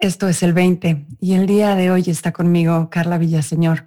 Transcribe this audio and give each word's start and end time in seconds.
esto 0.00 0.28
es 0.28 0.42
el 0.42 0.54
20 0.54 1.06
y 1.20 1.34
el 1.34 1.46
día 1.46 1.74
de 1.74 1.90
hoy 1.90 2.04
está 2.06 2.32
conmigo 2.32 2.88
Carla 2.90 3.18
Villaseñor. 3.18 3.86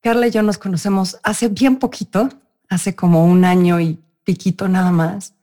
Carla 0.00 0.26
y 0.26 0.30
yo 0.30 0.42
nos 0.42 0.56
conocemos 0.56 1.18
hace 1.22 1.48
bien 1.48 1.76
poquito, 1.76 2.30
hace 2.70 2.96
como 2.96 3.26
un 3.26 3.44
año 3.44 3.78
y 3.80 4.00
piquito 4.24 4.66
nada 4.66 4.90
más, 4.92 5.34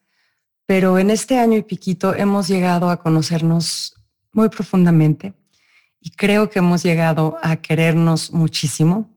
pero 0.66 0.97
en 0.97 1.11
este 1.11 1.38
año 1.38 1.57
y 1.57 1.61
piquito 1.61 2.16
hemos 2.16 2.47
llegado 2.47 2.89
a 2.89 2.97
conocernos 2.97 3.95
muy 4.33 4.49
profundamente 4.49 5.35
y 5.99 6.09
creo 6.09 6.49
que 6.49 6.59
hemos 6.59 6.81
llegado 6.81 7.38
a 7.43 7.57
querernos 7.57 8.33
muchísimo. 8.33 9.09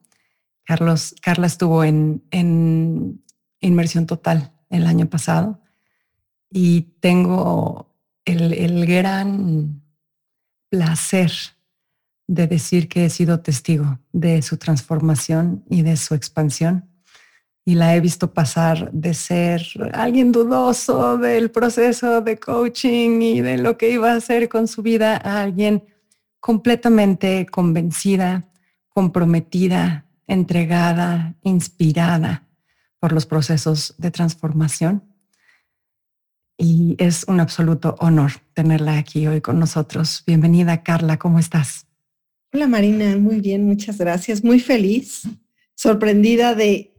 Carlos, 0.65 1.15
Carla 1.23 1.47
estuvo 1.47 1.85
en, 1.85 2.23
en 2.31 3.25
inmersión 3.61 4.05
total 4.05 4.53
el 4.69 4.87
año 4.87 5.09
pasado 5.09 5.59
y 6.51 6.83
tengo 7.01 7.95
el, 8.27 8.53
el 8.53 8.85
gran 8.85 9.84
placer 10.75 11.31
de 12.27 12.49
decir 12.49 12.89
que 12.89 13.05
he 13.05 13.11
sido 13.11 13.41
testigo 13.41 14.01
de 14.13 14.43
su 14.43 14.57
transformación 14.57 15.65
y 15.71 15.83
de 15.83 15.97
su 15.97 16.15
expansión. 16.17 16.91
Y 17.65 17.77
la 17.77 17.95
he 17.95 18.01
visto 18.01 18.35
pasar 18.35 18.91
de 18.93 19.15
ser 19.15 19.63
alguien 19.93 20.33
dudoso 20.33 21.17
del 21.17 21.53
proceso 21.53 22.21
de 22.23 22.39
coaching 22.39 23.23
y 23.23 23.41
de 23.41 23.57
lo 23.57 23.79
que 23.79 23.91
iba 23.91 24.13
a 24.13 24.17
hacer 24.17 24.49
con 24.49 24.67
su 24.67 24.83
vida 24.83 25.17
a 25.17 25.43
alguien 25.43 25.85
completamente 26.41 27.47
convencida, 27.47 28.49
comprometida, 28.89 30.07
entregada, 30.27 31.37
inspirada 31.43 32.49
por 32.99 33.13
los 33.13 33.27
procesos 33.27 33.95
de 33.97 34.11
transformación 34.11 35.14
y 36.57 36.97
es 36.99 37.25
un 37.29 37.41
absoluto 37.41 37.97
honor 37.99 38.33
tenerla 38.53 38.99
aquí 38.99 39.27
hoy 39.27 39.41
con 39.41 39.59
nosotros. 39.59 40.23
Bienvenida, 40.27 40.83
Carla, 40.83 41.19
¿cómo 41.19 41.39
estás? 41.39 41.87
Hola, 42.53 42.69
Marina, 42.69 43.17
muy 43.17 43.41
bien, 43.41 43.65
muchas 43.65 43.99
gracias. 43.99 44.45
Muy 44.45 44.61
feliz, 44.61 45.23
sorprendida 45.75 46.55
de, 46.55 46.95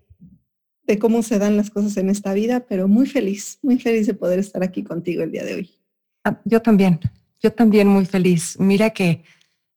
de 0.84 1.00
cómo 1.00 1.24
se 1.24 1.40
dan 1.40 1.56
las 1.56 1.70
cosas 1.70 1.96
en 1.98 2.10
esta 2.10 2.34
vida, 2.34 2.66
pero 2.68 2.88
muy 2.88 3.08
feliz, 3.08 3.60
muy 3.62 3.80
feliz 3.80 4.08
de 4.08 4.14
poder 4.14 4.40
estar 4.40 4.64
aquí 4.64 4.84
contigo 4.84 5.24
el 5.24 5.32
día 5.32 5.46
de 5.46 5.56
hoy. 5.56 5.72
Ah, 6.26 6.42
yo 6.44 6.62
también, 6.62 7.00
yo 7.42 7.54
también 7.54 7.88
muy 7.88 8.06
feliz. 8.06 8.60
Mira 8.60 8.90
que 8.90 9.24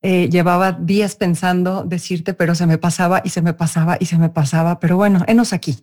eh, 0.03 0.29
llevaba 0.29 0.73
días 0.73 1.15
pensando 1.15 1.84
decirte, 1.84 2.34
pero 2.34 2.55
se 2.55 2.67
me 2.67 2.79
pasaba 2.79 3.23
y 3.25 3.31
se 3.31 3.43
me 3.43 3.55
pasaba 3.55 3.97
y 4.01 4.06
se 4.06 4.19
me 4.19 4.31
pasaba, 4.31 4.81
pero 4.81 4.97
bueno, 4.97 5.25
enos 5.29 5.53
aquí. 5.53 5.77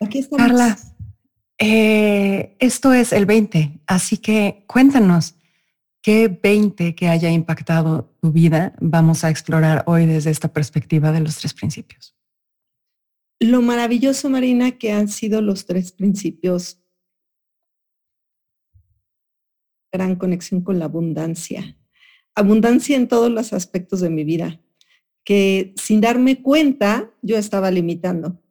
Aquí 0.00 0.18
estamos. 0.18 0.46
Carla, 0.46 0.76
eh, 1.58 2.56
esto 2.58 2.92
es 2.92 3.12
el 3.12 3.24
20, 3.24 3.80
así 3.86 4.18
que 4.18 4.64
cuéntanos 4.66 5.36
qué 6.02 6.28
20 6.28 6.94
que 6.94 7.08
haya 7.08 7.30
impactado 7.30 8.14
tu 8.20 8.30
vida 8.30 8.74
vamos 8.80 9.24
a 9.24 9.30
explorar 9.30 9.82
hoy 9.86 10.06
desde 10.06 10.30
esta 10.30 10.52
perspectiva 10.52 11.12
de 11.12 11.20
los 11.20 11.38
tres 11.38 11.54
principios. 11.54 12.14
Lo 13.40 13.62
maravilloso, 13.62 14.30
Marina, 14.30 14.78
que 14.78 14.92
han 14.92 15.08
sido 15.08 15.40
los 15.40 15.66
tres 15.66 15.92
principios. 15.92 16.82
Gran 19.92 20.16
conexión 20.16 20.62
con 20.62 20.78
la 20.78 20.86
abundancia. 20.86 21.76
Abundancia 22.34 22.96
en 22.96 23.08
todos 23.08 23.30
los 23.30 23.54
aspectos 23.54 24.00
de 24.00 24.10
mi 24.10 24.24
vida, 24.24 24.60
que 25.24 25.74
sin 25.76 26.02
darme 26.02 26.42
cuenta 26.42 27.10
yo 27.22 27.38
estaba 27.38 27.70
limitando 27.70 28.42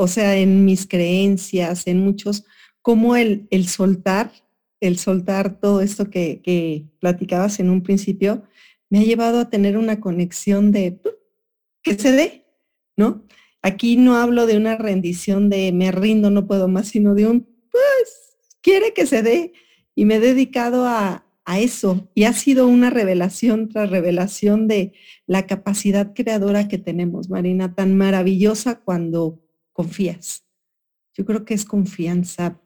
o 0.00 0.06
sea, 0.06 0.36
en 0.36 0.64
mis 0.64 0.86
creencias, 0.86 1.88
en 1.88 2.04
muchos, 2.04 2.44
como 2.82 3.16
el, 3.16 3.48
el 3.50 3.66
soltar, 3.66 4.30
el 4.80 4.96
soltar 4.96 5.58
todo 5.58 5.80
esto 5.80 6.08
que, 6.08 6.86
platicabas 7.00 7.58
en 7.58 7.68
un 7.68 7.82
principio, 7.82 8.44
me 8.90 9.00
ha 9.00 9.02
llevado 9.02 9.40
a 9.40 9.50
tener 9.50 9.76
una 9.76 9.98
conexión 9.98 10.70
de 10.70 11.00
que 11.82 11.98
se 11.98 12.12
dé, 12.12 12.44
¿no? 12.96 13.24
Aquí 13.60 13.96
no 13.96 14.14
hablo 14.14 14.46
de 14.46 14.56
una 14.56 14.76
rendición 14.76 15.50
de 15.50 15.72
me 15.72 15.90
rindo, 15.90 16.30
no 16.30 16.46
puedo 16.46 16.68
más, 16.68 16.86
sino 16.86 17.16
de 17.16 17.26
un, 17.26 17.40
pues, 17.40 18.36
quiere 18.62 18.94
que 18.94 19.04
se 19.04 19.24
dé. 19.24 19.52
Y 19.96 20.04
me 20.04 20.14
he 20.14 20.20
dedicado 20.20 20.86
a, 20.86 21.26
a 21.44 21.58
eso. 21.58 22.08
Y 22.14 22.22
ha 22.22 22.32
sido 22.34 22.68
una 22.68 22.90
revelación 22.90 23.68
tras 23.68 23.90
revelación 23.90 24.68
de 24.68 24.92
la 25.26 25.48
capacidad 25.48 26.14
creadora 26.14 26.68
que 26.68 26.78
tenemos, 26.78 27.28
Marina, 27.30 27.74
tan 27.74 27.96
maravillosa 27.96 28.78
cuando 28.78 29.40
confías. 29.78 30.44
Yo 31.14 31.24
creo 31.24 31.44
que 31.44 31.54
es 31.54 31.64
confianza 31.64 32.60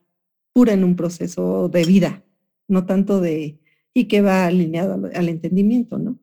pura 0.55 0.73
en 0.73 0.83
un 0.83 0.97
proceso 0.97 1.69
de 1.69 1.85
vida, 1.85 2.25
no 2.69 2.87
tanto 2.87 3.21
de, 3.21 3.61
y 3.93 4.07
que 4.07 4.23
va 4.23 4.47
alineado 4.47 4.95
al, 5.15 5.29
entendimiento, 5.29 5.99
¿no? 5.99 6.19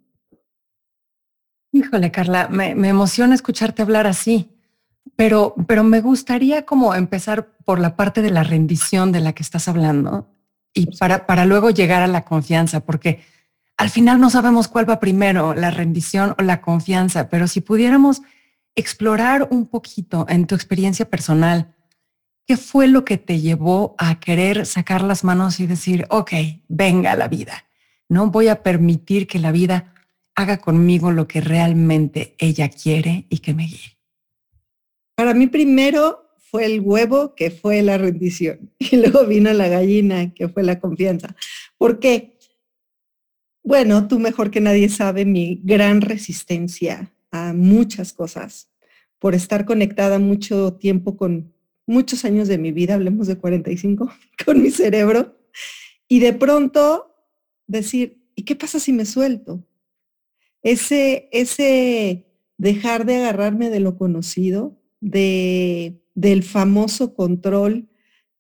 Híjole, 1.72 2.10
Carla, 2.10 2.48
me, 2.48 2.72
emociona 2.72 3.36
escucharte 3.36 3.84
hablar 3.84 4.08
así, 4.08 4.50
pero, 5.16 5.54
pero 5.68 5.84
me 5.84 6.02
gustaría 6.02 6.66
como 6.66 6.96
empezar 6.96 7.56
por 7.66 7.80
la 7.80 7.96
parte 7.96 8.24
de 8.24 8.32
la 8.32 8.44
rendición 8.44 9.12
de 9.12 9.20
la 9.20 9.34
que 9.34 9.44
estás 9.44 9.68
hablando 9.68 10.34
y 10.74 10.98
para, 10.98 11.28
para 11.28 11.46
luego 11.46 11.70
llegar 11.70 12.02
a 12.02 12.08
la 12.08 12.26
confianza, 12.26 12.80
porque 12.80 13.22
al 13.78 13.92
final 13.92 14.20
no 14.20 14.32
sabemos 14.32 14.68
cuál 14.68 14.90
va 14.90 15.00
primero, 15.00 15.54
la 15.54 15.70
rendición 15.70 16.34
o 16.40 16.42
la 16.42 16.62
confianza, 16.62 17.30
pero 17.30 17.48
si 17.48 17.62
pudiéramos 17.62 18.24
explorar 18.80 19.48
un 19.52 19.68
poquito 19.68 20.26
en 20.30 20.48
tu 20.48 20.56
experiencia 20.56 21.10
personal, 21.10 21.76
¿qué 22.48 22.58
fue 22.58 22.88
lo 22.88 23.06
que 23.06 23.18
te 23.18 23.40
llevó 23.40 23.96
a 23.98 24.20
querer 24.20 24.66
sacar 24.66 25.04
las 25.04 25.24
manos 25.24 25.60
y 25.60 25.68
decir, 25.68 26.06
ok, 26.10 26.32
venga 26.68 27.16
la 27.16 27.28
vida? 27.28 27.66
No 28.08 28.32
voy 28.32 28.48
a 28.48 28.64
permitir 28.64 29.28
que 29.28 29.40
la 29.40 29.52
vida 29.52 29.94
haga 30.36 30.58
conmigo 30.58 31.12
lo 31.12 31.28
que 31.28 31.42
realmente 31.42 32.36
ella 32.40 32.70
quiere 32.70 33.28
y 33.30 33.40
que 33.40 33.54
me 33.54 33.66
guíe. 33.66 33.98
Para 35.16 35.34
mí 35.34 35.48
primero 35.48 36.30
fue 36.38 36.66
el 36.66 36.80
huevo, 36.80 37.36
que 37.36 37.52
fue 37.52 37.82
la 37.82 37.98
rendición, 37.98 38.74
y 38.80 38.96
luego 38.96 39.26
vino 39.26 39.52
la 39.54 39.68
gallina, 39.68 40.34
que 40.34 40.48
fue 40.48 40.64
la 40.64 40.80
confianza. 40.80 41.36
¿Por 41.78 42.00
qué? 42.00 42.38
Bueno, 43.64 44.08
tú 44.08 44.20
mejor 44.20 44.50
que 44.50 44.62
nadie 44.62 44.90
sabe 44.90 45.26
mi 45.26 45.62
gran 45.64 46.02
resistencia 46.02 47.14
a 47.32 47.54
muchas 47.54 48.14
cosas, 48.14 48.69
por 49.20 49.36
estar 49.36 49.66
conectada 49.66 50.18
mucho 50.18 50.74
tiempo 50.74 51.18
con 51.18 51.54
muchos 51.86 52.24
años 52.24 52.48
de 52.48 52.58
mi 52.58 52.72
vida, 52.72 52.96
hablemos 52.96 53.28
de 53.28 53.38
45, 53.38 54.10
con 54.46 54.62
mi 54.62 54.72
cerebro, 54.72 55.38
y 56.08 56.20
de 56.20 56.34
pronto 56.34 57.16
decir, 57.68 58.24
¿y 58.36 58.44
qué 58.44 58.56
pasa 58.56 58.80
si 58.80 58.94
me 58.94 59.06
suelto? 59.06 59.66
Ese, 60.62 61.30
ese 61.32 62.26
dejar 62.58 63.06
de 63.06 63.18
agarrarme 63.18 63.70
de 63.70 63.80
lo 63.80 63.98
conocido, 63.98 64.78
de, 65.00 66.02
del 66.16 66.44
famoso 66.44 67.14
control 67.14 67.90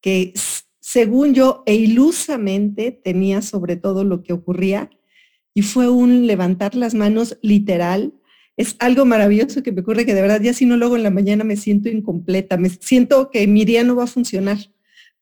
que 0.01 0.33
según 0.79 1.33
yo 1.33 1.63
e 1.65 1.75
ilusamente 1.75 2.91
tenía 2.91 3.41
sobre 3.41 3.75
todo 3.75 4.03
lo 4.03 4.23
que 4.23 4.33
ocurría, 4.33 4.89
y 5.53 5.61
fue 5.61 5.89
un 5.89 6.27
levantar 6.27 6.75
las 6.75 6.93
manos 6.93 7.37
literal 7.41 8.13
es 8.59 8.75
algo 8.79 9.05
maravilloso 9.05 9.63
que 9.63 9.71
me 9.71 9.79
ocurre 9.79 10.05
que 10.05 10.13
de 10.13 10.21
verdad 10.21 10.41
ya 10.41 10.53
si 10.53 10.65
no 10.65 10.75
luego 10.75 10.97
en 10.97 11.03
la 11.03 11.11
mañana 11.11 11.45
me 11.45 11.55
siento 11.55 11.87
incompleta, 11.87 12.57
me 12.57 12.69
siento 12.69 13.31
que 13.31 13.47
mi 13.47 13.63
día 13.63 13.85
no 13.85 13.95
va 13.95 14.03
a 14.03 14.07
funcionar, 14.07 14.57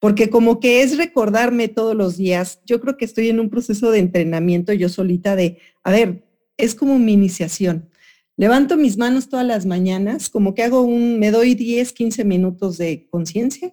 porque 0.00 0.28
como 0.28 0.58
que 0.58 0.82
es 0.82 0.96
recordarme 0.96 1.68
todos 1.68 1.94
los 1.94 2.16
días, 2.16 2.60
yo 2.66 2.80
creo 2.80 2.96
que 2.96 3.04
estoy 3.04 3.28
en 3.28 3.38
un 3.38 3.48
proceso 3.48 3.92
de 3.92 4.00
entrenamiento 4.00 4.72
yo 4.72 4.88
solita 4.88 5.36
de, 5.36 5.58
a 5.84 5.92
ver, 5.92 6.24
es 6.56 6.74
como 6.74 6.98
mi 6.98 7.12
iniciación. 7.12 7.88
Levanto 8.36 8.76
mis 8.76 8.98
manos 8.98 9.28
todas 9.28 9.46
las 9.46 9.66
mañanas, 9.66 10.30
como 10.30 10.52
que 10.56 10.64
hago 10.64 10.82
un, 10.82 11.20
me 11.20 11.30
doy 11.30 11.54
10, 11.54 11.92
15 11.92 12.24
minutos 12.24 12.76
de 12.76 13.06
conciencia, 13.08 13.72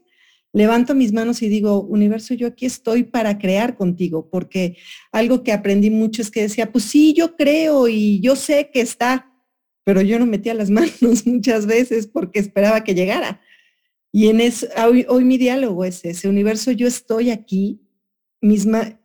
levanto 0.54 0.94
mis 0.94 1.12
manos 1.12 1.42
y 1.42 1.50
digo, 1.50 1.82
universo, 1.82 2.36
yo 2.36 2.46
aquí 2.46 2.68
estoy 2.68 3.02
para 3.02 3.40
crear 3.40 3.76
contigo, 3.76 4.30
porque 4.30 4.78
algo 5.12 5.42
que 5.42 5.54
aprendí 5.54 5.90
mucho 5.90 6.22
es 6.22 6.30
que 6.30 6.44
decía, 6.44 6.72
pues 6.72 6.84
sí, 6.84 7.16
yo 7.16 7.36
creo 7.36 7.88
y 7.88 8.20
yo 8.20 8.36
sé 8.36 8.70
que 8.72 8.82
está, 8.82 9.32
pero 9.86 10.02
yo 10.02 10.20
no 10.20 10.26
metía 10.26 10.54
las 10.54 10.70
manos 10.72 11.26
muchas 11.26 11.66
veces 11.66 12.08
porque 12.08 12.40
esperaba 12.40 12.84
que 12.84 12.96
llegara. 12.96 13.40
Y 14.12 14.28
en 14.28 14.42
eso, 14.42 14.68
hoy, 15.08 15.26
mi 15.26 15.38
diálogo 15.38 15.86
es 15.86 16.04
ese 16.04 16.28
universo, 16.28 16.72
yo 16.72 16.88
estoy 16.88 17.32
aquí, 17.32 17.82
misma, 18.42 19.00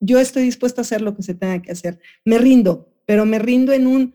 yo 0.00 0.20
estoy 0.20 0.44
dispuesto 0.44 0.80
a 0.80 0.82
hacer 0.82 1.02
lo 1.02 1.16
que 1.16 1.22
se 1.22 1.34
tenga 1.34 1.60
que 1.60 1.72
hacer. 1.72 2.00
Me 2.24 2.38
rindo, 2.38 2.94
pero 3.04 3.24
me 3.26 3.38
rindo 3.38 3.72
en 3.72 3.86
un 3.86 4.14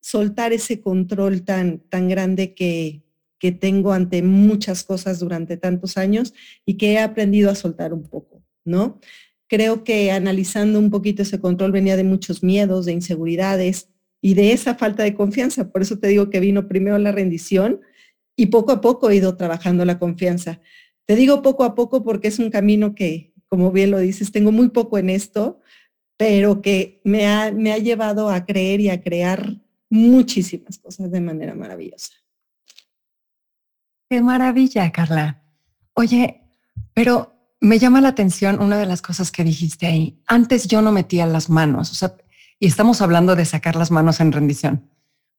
soltar 0.00 0.52
ese 0.52 0.80
control 0.80 1.42
tan, 1.42 1.80
tan 1.88 2.08
grande 2.08 2.54
que, 2.54 3.02
que 3.40 3.50
tengo 3.50 3.92
ante 3.92 4.22
muchas 4.22 4.84
cosas 4.84 5.18
durante 5.18 5.56
tantos 5.56 5.96
años 5.96 6.34
y 6.64 6.76
que 6.76 6.92
he 6.92 6.98
aprendido 7.00 7.50
a 7.50 7.56
soltar 7.56 7.92
un 7.92 8.04
poco, 8.08 8.44
¿no? 8.64 9.00
Creo 9.48 9.82
que 9.82 10.12
analizando 10.12 10.78
un 10.78 10.90
poquito 10.90 11.22
ese 11.22 11.40
control 11.40 11.72
venía 11.72 11.96
de 11.96 12.04
muchos 12.04 12.44
miedos, 12.44 12.86
de 12.86 12.92
inseguridades 12.92 13.88
y 14.20 14.34
de 14.34 14.52
esa 14.52 14.74
falta 14.74 15.02
de 15.02 15.14
confianza. 15.14 15.70
Por 15.70 15.82
eso 15.82 15.98
te 15.98 16.08
digo 16.08 16.30
que 16.30 16.40
vino 16.40 16.68
primero 16.68 16.98
la 16.98 17.12
rendición 17.12 17.80
y 18.36 18.46
poco 18.46 18.72
a 18.72 18.80
poco 18.80 19.10
he 19.10 19.16
ido 19.16 19.36
trabajando 19.36 19.84
la 19.84 19.98
confianza. 19.98 20.60
Te 21.06 21.16
digo 21.16 21.42
poco 21.42 21.64
a 21.64 21.74
poco 21.74 22.04
porque 22.04 22.28
es 22.28 22.38
un 22.38 22.50
camino 22.50 22.94
que, 22.94 23.32
como 23.48 23.72
bien 23.72 23.90
lo 23.90 23.98
dices, 23.98 24.30
tengo 24.32 24.52
muy 24.52 24.68
poco 24.68 24.98
en 24.98 25.10
esto, 25.10 25.60
pero 26.16 26.60
que 26.62 27.00
me 27.04 27.26
ha, 27.26 27.52
me 27.52 27.72
ha 27.72 27.78
llevado 27.78 28.28
a 28.28 28.44
creer 28.44 28.80
y 28.80 28.90
a 28.90 29.02
crear 29.02 29.56
muchísimas 29.90 30.78
cosas 30.78 31.10
de 31.10 31.20
manera 31.20 31.54
maravillosa. 31.54 32.12
Qué 34.10 34.20
maravilla, 34.20 34.90
Carla. 34.90 35.42
Oye, 35.94 36.42
pero 36.94 37.34
me 37.60 37.78
llama 37.78 38.00
la 38.00 38.08
atención 38.08 38.60
una 38.60 38.78
de 38.78 38.86
las 38.86 39.02
cosas 39.02 39.30
que 39.30 39.44
dijiste 39.44 39.86
ahí. 39.86 40.22
Antes 40.26 40.66
yo 40.68 40.82
no 40.82 40.92
metía 40.92 41.26
las 41.26 41.50
manos, 41.50 41.90
o 41.90 41.94
sea, 41.94 42.16
y 42.60 42.66
estamos 42.66 43.00
hablando 43.00 43.36
de 43.36 43.44
sacar 43.44 43.76
las 43.76 43.90
manos 43.90 44.20
en 44.20 44.32
rendición. 44.32 44.90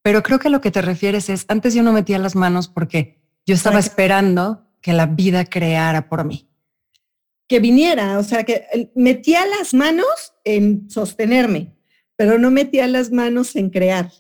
Pero 0.02 0.24
creo 0.24 0.40
que 0.40 0.50
lo 0.50 0.62
que 0.62 0.72
te 0.72 0.82
refieres 0.82 1.30
es, 1.30 1.46
antes 1.48 1.74
yo 1.74 1.84
no 1.84 1.92
metía 1.92 2.20
las 2.20 2.36
manos 2.36 2.68
porque 2.68 3.20
yo 3.46 3.56
estaba 3.56 3.80
esperando 3.80 4.66
que 4.82 4.94
la 4.94 5.06
vida 5.06 5.46
creara 5.46 6.08
por 6.08 6.24
mí. 6.24 6.48
Que 7.48 7.60
viniera, 7.60 8.18
o 8.20 8.24
sea, 8.24 8.44
que 8.44 8.92
metía 8.96 9.46
las 9.46 9.74
manos 9.74 10.34
en 10.44 10.90
sostenerme, 10.90 11.76
pero 12.16 12.38
no 12.38 12.52
metía 12.52 12.88
las 12.88 13.12
manos 13.12 13.56
en 13.56 13.70
crear, 13.70 14.12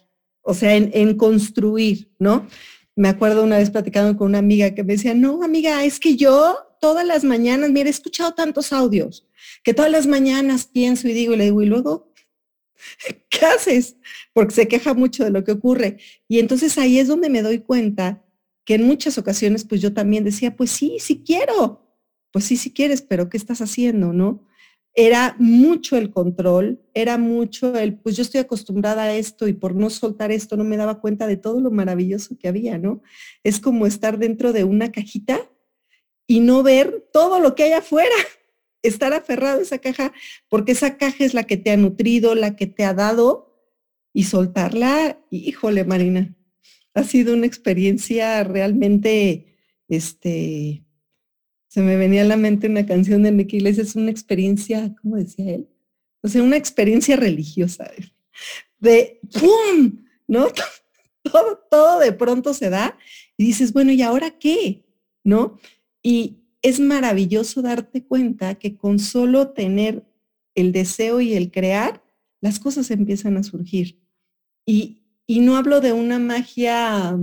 o 0.42 0.54
sea, 0.54 0.75
en, 0.75 0.90
en 0.94 1.16
construir, 1.16 2.12
¿no? 2.18 2.48
Me 2.95 3.07
acuerdo 3.07 3.44
una 3.44 3.57
vez 3.57 3.69
platicando 3.69 4.18
con 4.18 4.28
una 4.28 4.40
amiga 4.40 4.74
que 4.74 4.84
me 4.84 4.94
decía, 4.94 5.13
no, 5.13 5.44
amiga, 5.44 5.84
es 5.86 6.00
que 6.00 6.18
yo 6.18 6.57
todas 6.81 7.06
las 7.06 7.24
mañanas, 7.24 7.69
mira, 7.69 7.88
he 7.88 7.92
escuchado 7.92 8.34
tantos 8.34 8.74
audios, 8.74 9.28
que 9.63 9.74
todas 9.74 9.92
las 9.92 10.07
mañanas 10.07 10.66
pienso 10.66 11.07
y 11.07 11.13
digo, 11.13 11.34
y 11.34 11.38
le 11.38 11.44
digo, 11.45 11.62
y 11.62 11.68
luego, 11.68 12.08
¿qué 13.30 13.46
haces? 13.46 13.98
Porque 14.34 14.56
se 14.56 14.68
queja 14.68 14.94
mucho 14.94 15.24
de 15.24 15.31
lo 15.31 15.44
que 15.44 15.52
ocurre. 15.52 15.98
Y 16.28 16.40
entonces 16.40 16.78
ahí 16.78 17.00
es 17.00 17.08
donde 17.08 17.30
me 17.30 17.42
doy 17.42 17.60
cuenta 17.60 18.26
que 18.66 18.76
en 18.76 18.86
muchas 18.86 19.18
ocasiones, 19.18 19.64
pues 19.66 19.81
yo 19.81 19.94
también 19.94 20.24
decía, 20.24 20.56
pues 20.56 20.72
sí, 20.72 20.98
sí 21.00 21.24
quiero. 21.26 21.86
Pues 22.31 22.46
sí, 22.46 22.58
sí 22.58 22.72
quieres, 22.72 23.02
pero 23.02 23.30
¿qué 23.30 23.38
estás 23.38 23.62
haciendo, 23.62 24.14
no? 24.14 24.48
era 24.96 25.36
mucho 25.40 25.98
el 25.98 26.12
control, 26.12 26.81
era 26.94 27.18
mucho 27.18 27.76
el, 27.78 27.98
pues 27.98 28.18
yo 28.18 28.24
estoy 28.24 28.42
acostumbrada 28.42 29.04
a 29.04 29.16
esto 29.16 29.48
y 29.48 29.54
por 29.54 29.76
no 29.76 29.90
soltar 29.90 30.31
esto 30.31 30.58
no 30.58 30.64
me 30.64 30.78
daba 30.78 31.00
cuenta 31.00 31.28
de 31.28 31.38
todo 31.38 31.62
lo 31.62 31.72
maravilloso 31.72 32.38
que 32.38 32.48
había, 32.48 32.78
¿no? 32.78 33.02
Es 33.44 33.60
como 33.60 33.86
estar 33.86 34.18
dentro 34.18 34.52
de 34.52 34.64
una 34.64 34.92
cajita 34.92 35.50
y 36.28 36.42
no 36.42 36.64
ver 36.64 37.08
todo 37.14 37.40
lo 37.40 37.56
que 37.56 37.64
hay 37.64 37.72
afuera, 37.74 38.16
estar 38.81 39.14
aferrado 39.14 39.60
a 39.60 39.64
esa 39.64 39.80
caja, 39.80 40.14
porque 40.48 40.72
esa 40.72 40.98
caja 40.98 41.24
es 41.24 41.34
la 41.34 41.44
que 41.44 41.58
te 41.58 41.72
ha 41.72 41.78
nutrido, 41.78 42.36
la 42.36 42.56
que 42.56 42.68
te 42.68 42.84
ha 42.84 42.94
dado 42.94 43.50
y 44.14 44.24
soltarla, 44.24 45.20
híjole 45.30 45.84
Marina, 45.84 46.36
ha 46.94 47.04
sido 47.04 47.34
una 47.34 47.46
experiencia 47.46 48.44
realmente, 48.44 49.58
este, 49.88 50.84
se 51.68 51.81
me 51.81 51.96
venía 51.96 52.24
a 52.24 52.26
la 52.26 52.38
mente 52.38 52.68
una 52.68 52.86
canción 52.86 53.24
de 53.24 53.30
Enrique 53.30 53.58
Iglesias, 53.58 53.90
es 53.90 53.96
una 53.96 54.12
experiencia, 54.12 54.96
¿cómo 55.02 55.18
decía 55.18 55.54
él? 55.54 55.70
O 56.22 56.28
sea, 56.28 56.44
una 56.44 56.58
experiencia 56.58 57.16
religiosa, 57.16 57.90
de 58.80 59.20
¡pum! 59.40 60.06
¿No? 60.28 60.48
Todo, 61.22 61.60
todo 61.70 62.00
de 62.00 62.14
pronto 62.14 62.54
se 62.54 62.70
da 62.70 62.98
y 63.38 63.46
dices, 63.46 63.74
bueno, 63.74 63.92
¿y 63.92 64.02
ahora 64.02 64.40
qué? 64.40 64.86
¿No? 65.24 65.60
Y 66.02 66.38
es 66.61 66.79
maravilloso 66.79 67.61
darte 67.61 68.03
cuenta 68.03 68.56
que 68.56 68.75
con 68.75 69.00
solo 69.00 69.50
tener 69.50 70.06
el 70.56 70.71
deseo 70.71 71.21
y 71.21 71.33
el 71.33 71.51
crear, 71.51 72.03
las 72.41 72.59
cosas 72.59 72.91
empiezan 72.91 73.38
a 73.38 73.44
surgir. 73.44 74.00
Y, 74.65 75.03
y 75.25 75.39
no 75.39 75.57
hablo 75.57 75.81
de 75.81 75.94
una 75.94 76.19
magia 76.19 77.17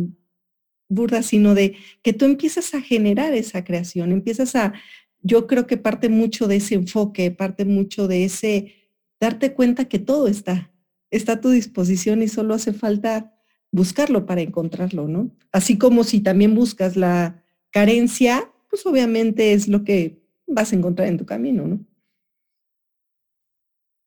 burda, 0.88 1.22
sino 1.22 1.54
de 1.54 1.76
que 2.02 2.12
tú 2.12 2.24
empiezas 2.24 2.74
a 2.74 2.80
generar 2.80 3.34
esa 3.34 3.64
creación, 3.64 4.12
empiezas 4.12 4.54
a, 4.54 4.74
yo 5.20 5.46
creo 5.46 5.66
que 5.66 5.76
parte 5.76 6.08
mucho 6.08 6.46
de 6.46 6.56
ese 6.56 6.74
enfoque, 6.76 7.30
parte 7.30 7.64
mucho 7.64 8.08
de 8.08 8.24
ese 8.24 8.74
darte 9.20 9.54
cuenta 9.54 9.86
que 9.86 9.98
todo 9.98 10.28
está, 10.28 10.72
está 11.10 11.32
a 11.32 11.40
tu 11.40 11.50
disposición 11.50 12.22
y 12.22 12.28
solo 12.28 12.54
hace 12.54 12.72
falta 12.72 13.34
buscarlo 13.72 14.26
para 14.26 14.42
encontrarlo, 14.42 15.08
¿no? 15.08 15.30
Así 15.52 15.78
como 15.78 16.04
si 16.04 16.20
también 16.20 16.54
buscas 16.54 16.96
la 16.96 17.42
carencia, 17.70 18.50
pues 18.68 18.84
obviamente 18.86 19.52
es 19.52 19.68
lo 19.68 19.84
que 19.84 20.22
vas 20.46 20.72
a 20.72 20.76
encontrar 20.76 21.08
en 21.08 21.18
tu 21.18 21.26
camino, 21.26 21.66
¿no? 21.66 21.84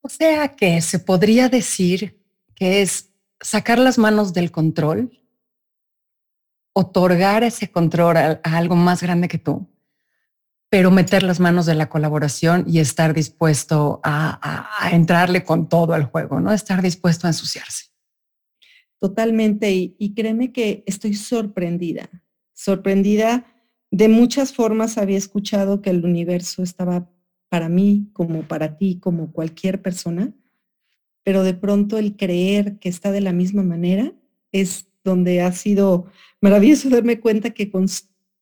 O 0.01 0.09
sea 0.09 0.56
que 0.56 0.81
se 0.81 1.00
podría 1.00 1.50
decir 1.50 2.19
que 2.56 2.81
es 2.81 3.11
sacar 3.41 3.79
las 3.79 3.97
manos 3.97 4.33
del 4.33 4.51
control 4.51 5.19
otorgar 6.79 7.44
ese 7.44 7.69
control 7.69 8.17
a, 8.17 8.39
algo 8.44 8.75
más 8.75 9.01
grande 9.01 9.27
que 9.27 9.38
tú, 9.38 9.67
pero 10.69 10.91
meter 10.91 11.23
las 11.23 11.39
manos 11.39 11.65
de 11.65 11.75
la 11.75 11.89
colaboración 11.89 12.63
y 12.67 12.79
estar 12.79 13.13
dispuesto 13.13 14.00
a, 14.03 14.89
entrarle 14.91 15.44
con 15.44 15.67
todo 15.67 15.94
al 15.94 16.05
juego, 16.05 16.39
¿no? 16.39 16.53
Estar 16.53 16.81
dispuesto 16.81 17.27
a 17.27 17.31
ensuciarse. 17.31 17.85
Totalmente. 19.00 19.71
Y, 19.71 19.95
y, 19.97 20.13
créeme 20.13 20.51
que 20.51 20.83
estoy 20.85 21.15
sorprendida, 21.15 22.09
sorprendida. 22.53 23.45
De 23.91 24.07
muchas 24.07 24.53
formas 24.53 24.97
había 24.97 25.18
escuchado 25.18 25.81
que 25.81 25.89
el 25.89 26.06
universo 26.06 26.63
estaba 26.63 27.09
para 27.50 27.69
mí, 27.69 28.09
como 28.13 28.47
para 28.47 28.77
ti, 28.77 29.00
como 29.00 29.31
cualquier 29.31 29.81
persona, 29.81 30.33
pero 31.24 31.44
de 31.44 31.53
pronto 31.53 31.97
el 31.97 32.15
creer 32.15 32.80
que 32.80 32.89
está 32.89 33.12
de 33.12 33.21
la 33.21 33.33
misma 33.33 33.63
manera 33.63 34.13
es 34.51 34.88
donde 35.03 35.41
ha 35.41 35.51
sido 35.51 36.06
maravilloso 36.41 36.89
darme 36.89 37.19
cuenta 37.19 37.51
que 37.51 37.71
con 37.71 37.88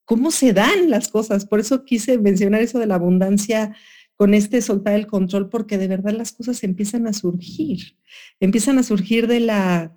cómo 0.05 0.31
se 0.31 0.53
dan 0.53 0.89
las 0.89 1.09
cosas. 1.09 1.45
Por 1.45 1.59
eso 1.59 1.85
quise 1.85 2.17
mencionar 2.17 2.61
eso 2.61 2.79
de 2.79 2.88
la 2.88 2.95
abundancia 2.95 3.75
con 4.15 4.33
este 4.33 4.61
soltar 4.61 4.95
el 4.95 5.05
control, 5.05 5.49
porque 5.49 5.77
de 5.77 5.88
verdad 5.88 6.13
las 6.13 6.31
cosas 6.31 6.63
empiezan 6.63 7.07
a 7.07 7.13
surgir, 7.13 7.97
empiezan 8.39 8.80
a 8.80 8.83
surgir 8.83 9.27
de 9.27 9.42
la 9.42 9.95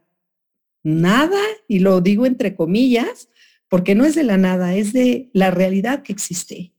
nada, 0.82 1.40
y 1.68 1.78
lo 1.78 2.00
digo 2.00 2.26
entre 2.26 2.54
comillas, 2.54 3.28
porque 3.70 3.94
no 3.94 4.04
es 4.04 4.14
de 4.14 4.24
la 4.24 4.36
nada, 4.36 4.74
es 4.74 4.92
de 4.92 5.30
la 5.32 5.50
realidad 5.50 6.02
que 6.02 6.12
existe. 6.12 6.74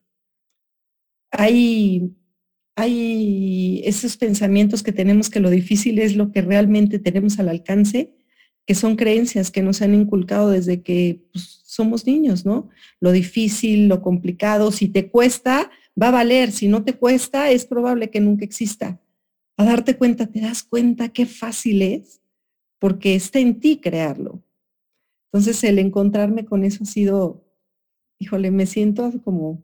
Hay, 1.31 2.13
hay 2.75 3.81
esos 3.85 4.17
pensamientos 4.17 4.83
que 4.83 4.91
tenemos 4.91 5.29
que 5.29 5.39
lo 5.39 5.49
difícil 5.49 5.97
es 5.99 6.15
lo 6.15 6.31
que 6.31 6.41
realmente 6.41 6.99
tenemos 6.99 7.39
al 7.39 7.49
alcance 7.49 8.13
que 8.67 8.75
son 8.75 8.95
creencias 8.95 9.51
que 9.51 9.63
nos 9.63 9.81
han 9.81 9.95
inculcado 9.95 10.49
desde 10.49 10.83
que 10.83 11.25
pues, 11.31 11.61
somos 11.63 12.05
niños, 12.05 12.45
¿no? 12.45 12.69
Lo 12.99 13.11
difícil, 13.11 13.87
lo 13.87 14.01
complicado, 14.01 14.71
si 14.71 14.87
te 14.87 15.09
cuesta, 15.09 15.71
va 15.99 16.09
a 16.09 16.11
valer, 16.11 16.51
si 16.51 16.67
no 16.67 16.83
te 16.83 16.93
cuesta, 16.93 17.49
es 17.49 17.65
probable 17.65 18.09
que 18.09 18.19
nunca 18.19 18.45
exista. 18.45 19.01
A 19.57 19.63
darte 19.65 19.97
cuenta, 19.97 20.27
te 20.27 20.41
das 20.41 20.63
cuenta 20.63 21.09
qué 21.09 21.25
fácil 21.25 21.81
es, 21.81 22.21
porque 22.79 23.15
está 23.15 23.39
en 23.39 23.59
ti 23.59 23.77
crearlo. 23.77 24.43
Entonces, 25.31 25.63
el 25.63 25.79
encontrarme 25.79 26.45
con 26.45 26.63
eso 26.65 26.83
ha 26.83 26.87
sido, 26.87 27.45
híjole, 28.19 28.51
me 28.51 28.65
siento 28.65 29.11
como, 29.23 29.63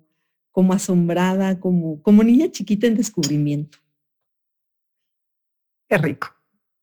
como 0.51 0.73
asombrada, 0.73 1.59
como, 1.59 2.01
como 2.01 2.23
niña 2.23 2.49
chiquita 2.51 2.87
en 2.87 2.95
descubrimiento. 2.95 3.79
Qué 5.89 5.97
rico. 5.97 6.27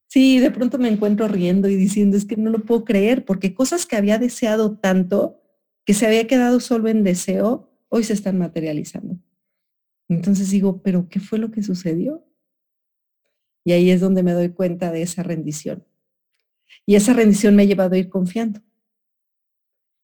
Sí, 0.06 0.38
de 0.38 0.50
pronto 0.50 0.78
me 0.78 0.88
encuentro 0.88 1.28
riendo 1.28 1.68
y 1.68 1.76
diciendo, 1.76 2.16
es 2.16 2.24
que 2.24 2.36
no 2.36 2.50
lo 2.50 2.60
puedo 2.60 2.84
creer, 2.84 3.24
porque 3.24 3.54
cosas 3.54 3.86
que 3.86 3.96
había 3.96 4.18
deseado 4.18 4.76
tanto, 4.78 5.40
que 5.84 5.94
se 5.94 6.06
había 6.06 6.26
quedado 6.26 6.60
solo 6.60 6.88
en 6.88 7.04
deseo, 7.04 7.70
hoy 7.88 8.04
se 8.04 8.12
están 8.12 8.38
materializando. 8.38 9.18
Entonces 10.08 10.50
digo, 10.50 10.82
pero 10.82 11.08
¿qué 11.08 11.20
fue 11.20 11.38
lo 11.38 11.50
que 11.50 11.62
sucedió? 11.62 12.24
Y 13.64 13.72
ahí 13.72 13.90
es 13.90 14.00
donde 14.00 14.22
me 14.22 14.32
doy 14.32 14.50
cuenta 14.50 14.92
de 14.92 15.02
esa 15.02 15.22
rendición. 15.22 15.84
Y 16.86 16.96
esa 16.96 17.14
rendición 17.14 17.56
me 17.56 17.62
ha 17.62 17.66
llevado 17.66 17.94
a 17.94 17.98
ir 17.98 18.08
confiando. 18.08 18.60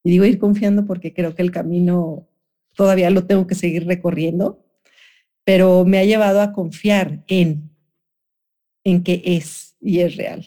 Y 0.03 0.11
digo 0.11 0.25
ir 0.25 0.39
confiando 0.39 0.85
porque 0.85 1.13
creo 1.13 1.35
que 1.35 1.41
el 1.41 1.51
camino 1.51 2.27
todavía 2.75 3.09
lo 3.09 3.25
tengo 3.25 3.47
que 3.47 3.55
seguir 3.55 3.85
recorriendo, 3.85 4.65
pero 5.43 5.85
me 5.85 5.99
ha 5.99 6.05
llevado 6.05 6.41
a 6.41 6.53
confiar 6.53 7.23
en, 7.27 7.69
en 8.83 9.03
que 9.03 9.21
es 9.25 9.75
y 9.79 9.99
es 9.99 10.15
real. 10.15 10.45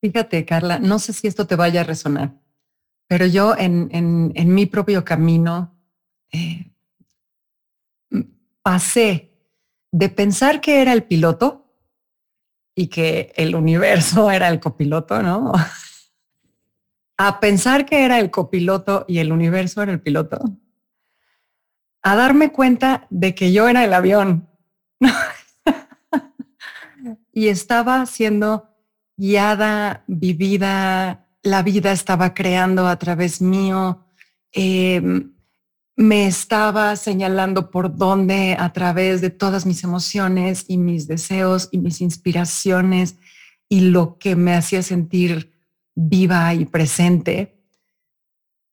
Fíjate, 0.00 0.44
Carla, 0.44 0.78
no 0.78 0.98
sé 0.98 1.12
si 1.12 1.26
esto 1.26 1.46
te 1.46 1.56
vaya 1.56 1.80
a 1.80 1.84
resonar, 1.84 2.34
pero 3.08 3.26
yo 3.26 3.56
en, 3.56 3.88
en, 3.92 4.54
mi 4.54 4.66
propio 4.66 5.04
camino 5.04 5.76
eh, 6.30 6.70
pasé 8.62 9.32
de 9.90 10.08
pensar 10.08 10.60
que 10.60 10.82
era 10.82 10.92
el 10.92 11.04
piloto 11.04 11.74
y 12.76 12.86
que 12.86 13.32
el 13.34 13.56
universo 13.56 14.30
era 14.30 14.48
el 14.48 14.60
copiloto, 14.60 15.20
¿no? 15.20 15.52
A 17.18 17.40
pensar 17.40 17.84
que 17.84 18.04
era 18.04 18.20
el 18.20 18.30
copiloto 18.30 19.04
y 19.08 19.18
el 19.18 19.32
universo 19.32 19.82
era 19.82 19.90
el 19.90 20.00
piloto. 20.00 20.38
A 22.02 22.14
darme 22.14 22.52
cuenta 22.52 23.08
de 23.10 23.34
que 23.34 23.52
yo 23.52 23.68
era 23.68 23.84
el 23.84 23.92
avión. 23.92 24.48
y 27.32 27.48
estaba 27.48 28.06
siendo 28.06 28.70
guiada, 29.16 30.04
vivida, 30.06 31.26
la 31.42 31.64
vida 31.64 31.90
estaba 31.90 32.34
creando 32.34 32.86
a 32.86 32.96
través 33.00 33.42
mío. 33.42 34.04
Em, 34.52 35.32
me 35.96 36.28
estaba 36.28 36.94
señalando 36.94 37.72
por 37.72 37.96
dónde 37.96 38.56
a 38.56 38.72
través 38.72 39.20
de 39.20 39.30
todas 39.30 39.66
mis 39.66 39.82
emociones 39.82 40.66
y 40.68 40.78
mis 40.78 41.08
deseos 41.08 41.68
y 41.72 41.78
mis 41.78 42.00
inspiraciones 42.00 43.16
y 43.68 43.80
lo 43.80 44.18
que 44.18 44.36
me 44.36 44.54
hacía 44.54 44.84
sentir 44.84 45.57
viva 46.00 46.54
y 46.54 46.64
presente. 46.64 47.60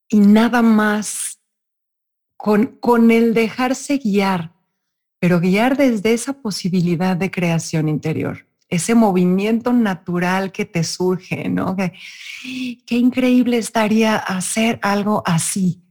Y 0.08 0.20
nada 0.20 0.62
más 0.62 1.40
con, 2.38 2.78
con 2.80 3.12
el 3.12 3.34
dejarse 3.34 3.98
guiar, 3.98 4.54
pero 5.20 5.40
guiar 5.40 5.78
desde 5.78 6.14
esa 6.14 6.34
posibilidad 6.42 7.18
de 7.18 7.32
creación 7.32 7.90
interior, 7.90 8.48
ese 8.70 8.94
movimiento 8.94 9.74
natural 9.74 10.52
que 10.52 10.66
te 10.66 10.84
surge, 10.84 11.50
¿no? 11.50 11.76
qué 11.76 12.96
increíble 12.96 13.58
estaría 13.58 14.18
hacer 14.18 14.80
algo 14.84 15.24
así 15.26 15.86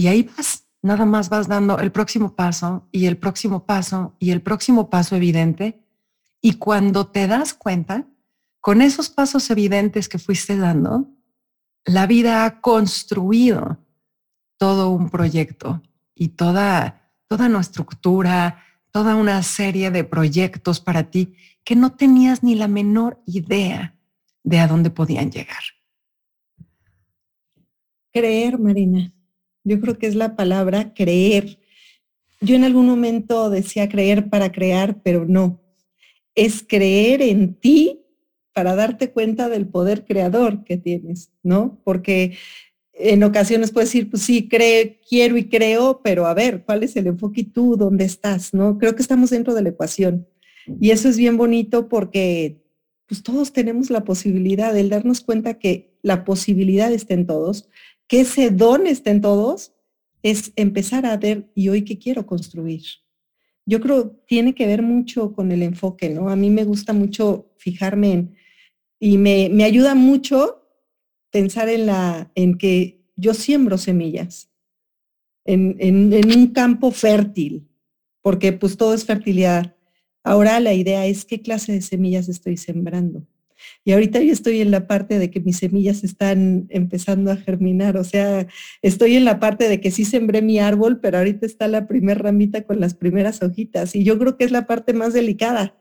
y 0.00 0.06
ahí 0.06 0.22
vas, 0.22 0.66
nada 0.80 1.04
más 1.04 1.28
vas 1.28 1.46
dando 1.46 1.78
el 1.78 1.92
próximo 1.92 2.34
paso 2.34 2.88
y 2.90 3.04
el 3.04 3.18
próximo 3.18 3.66
paso 3.66 4.16
y 4.18 4.30
el 4.30 4.40
próximo 4.40 4.88
paso 4.88 5.14
evidente. 5.14 5.84
Y 6.40 6.54
cuando 6.54 7.08
te 7.08 7.26
das 7.26 7.52
cuenta, 7.52 8.06
con 8.60 8.82
esos 8.82 9.08
pasos 9.08 9.50
evidentes 9.50 10.08
que 10.08 10.18
fuiste 10.18 10.56
dando, 10.56 11.08
la 11.84 12.06
vida 12.06 12.44
ha 12.44 12.60
construido 12.60 13.78
todo 14.58 14.90
un 14.90 15.08
proyecto 15.08 15.82
y 16.14 16.28
toda, 16.28 17.10
toda 17.26 17.46
una 17.46 17.60
estructura, 17.60 18.62
toda 18.90 19.16
una 19.16 19.42
serie 19.42 19.90
de 19.90 20.04
proyectos 20.04 20.80
para 20.80 21.10
ti 21.10 21.34
que 21.64 21.76
no 21.76 21.92
tenías 21.92 22.42
ni 22.42 22.54
la 22.54 22.68
menor 22.68 23.22
idea 23.26 23.96
de 24.42 24.58
a 24.58 24.66
dónde 24.66 24.90
podían 24.90 25.30
llegar. 25.30 25.62
Creer, 28.12 28.58
Marina. 28.58 29.12
Yo 29.64 29.80
creo 29.80 29.98
que 29.98 30.06
es 30.06 30.14
la 30.14 30.36
palabra 30.36 30.92
creer. 30.94 31.60
Yo 32.40 32.56
en 32.56 32.64
algún 32.64 32.86
momento 32.86 33.50
decía 33.50 33.88
creer 33.88 34.28
para 34.28 34.50
crear, 34.50 35.00
pero 35.02 35.24
no. 35.26 35.62
Es 36.34 36.64
creer 36.66 37.22
en 37.22 37.54
ti 37.54 38.00
para 38.52 38.74
darte 38.74 39.10
cuenta 39.10 39.48
del 39.48 39.66
poder 39.66 40.04
creador 40.04 40.64
que 40.64 40.76
tienes, 40.76 41.30
¿no? 41.42 41.80
Porque 41.84 42.36
en 42.92 43.22
ocasiones 43.22 43.70
puedes 43.70 43.90
decir, 43.90 44.10
pues 44.10 44.22
sí, 44.22 44.48
quiero 44.48 45.36
y 45.36 45.48
creo, 45.48 46.00
pero 46.02 46.26
a 46.26 46.34
ver, 46.34 46.64
¿cuál 46.64 46.82
es 46.82 46.96
el 46.96 47.06
enfoque 47.06 47.42
y 47.42 47.44
tú 47.44 47.76
dónde 47.76 48.04
estás? 48.04 48.52
¿No? 48.52 48.78
Creo 48.78 48.94
que 48.94 49.02
estamos 49.02 49.30
dentro 49.30 49.54
de 49.54 49.62
la 49.62 49.70
ecuación. 49.70 50.26
Y 50.80 50.90
eso 50.90 51.08
es 51.08 51.16
bien 51.16 51.36
bonito 51.36 51.88
porque 51.88 52.62
pues 53.06 53.22
todos 53.22 53.52
tenemos 53.52 53.90
la 53.90 54.04
posibilidad, 54.04 54.76
el 54.76 54.88
darnos 54.88 55.20
cuenta 55.20 55.58
que 55.58 55.98
la 56.02 56.24
posibilidad 56.24 56.92
está 56.92 57.14
en 57.14 57.26
todos, 57.26 57.68
que 58.06 58.20
ese 58.20 58.50
don 58.50 58.86
está 58.86 59.10
en 59.10 59.20
todos, 59.20 59.72
es 60.22 60.52
empezar 60.56 61.06
a 61.06 61.16
ver, 61.16 61.50
¿y 61.54 61.70
hoy 61.70 61.82
qué 61.82 61.98
quiero 61.98 62.26
construir? 62.26 62.82
Yo 63.70 63.80
creo 63.80 64.10
tiene 64.26 64.52
que 64.52 64.66
ver 64.66 64.82
mucho 64.82 65.32
con 65.32 65.52
el 65.52 65.62
enfoque, 65.62 66.10
¿no? 66.10 66.28
A 66.28 66.34
mí 66.34 66.50
me 66.50 66.64
gusta 66.64 66.92
mucho 66.92 67.52
fijarme 67.56 68.12
en, 68.12 68.36
y 68.98 69.16
me, 69.16 69.48
me 69.48 69.62
ayuda 69.62 69.94
mucho 69.94 70.66
pensar 71.30 71.68
en, 71.68 71.86
la, 71.86 72.32
en 72.34 72.58
que 72.58 73.04
yo 73.14 73.32
siembro 73.32 73.78
semillas 73.78 74.50
en, 75.44 75.76
en, 75.78 76.12
en 76.12 76.36
un 76.36 76.48
campo 76.48 76.90
fértil, 76.90 77.68
porque 78.22 78.52
pues 78.52 78.76
todo 78.76 78.92
es 78.92 79.04
fertilidad. 79.04 79.76
Ahora 80.24 80.58
la 80.58 80.74
idea 80.74 81.06
es 81.06 81.24
qué 81.24 81.40
clase 81.40 81.70
de 81.70 81.80
semillas 81.80 82.28
estoy 82.28 82.56
sembrando. 82.56 83.24
Y 83.84 83.92
ahorita 83.92 84.20
yo 84.20 84.32
estoy 84.32 84.60
en 84.60 84.70
la 84.70 84.86
parte 84.86 85.18
de 85.18 85.30
que 85.30 85.40
mis 85.40 85.58
semillas 85.58 86.04
están 86.04 86.66
empezando 86.68 87.30
a 87.30 87.36
germinar, 87.36 87.96
o 87.96 88.04
sea, 88.04 88.46
estoy 88.82 89.16
en 89.16 89.24
la 89.24 89.40
parte 89.40 89.68
de 89.68 89.80
que 89.80 89.90
sí 89.90 90.04
sembré 90.04 90.42
mi 90.42 90.58
árbol, 90.58 91.00
pero 91.00 91.18
ahorita 91.18 91.46
está 91.46 91.68
la 91.68 91.86
primera 91.86 92.20
ramita 92.20 92.62
con 92.62 92.80
las 92.80 92.94
primeras 92.94 93.42
hojitas. 93.42 93.94
Y 93.94 94.04
yo 94.04 94.18
creo 94.18 94.36
que 94.36 94.44
es 94.44 94.50
la 94.50 94.66
parte 94.66 94.92
más 94.92 95.12
delicada, 95.12 95.76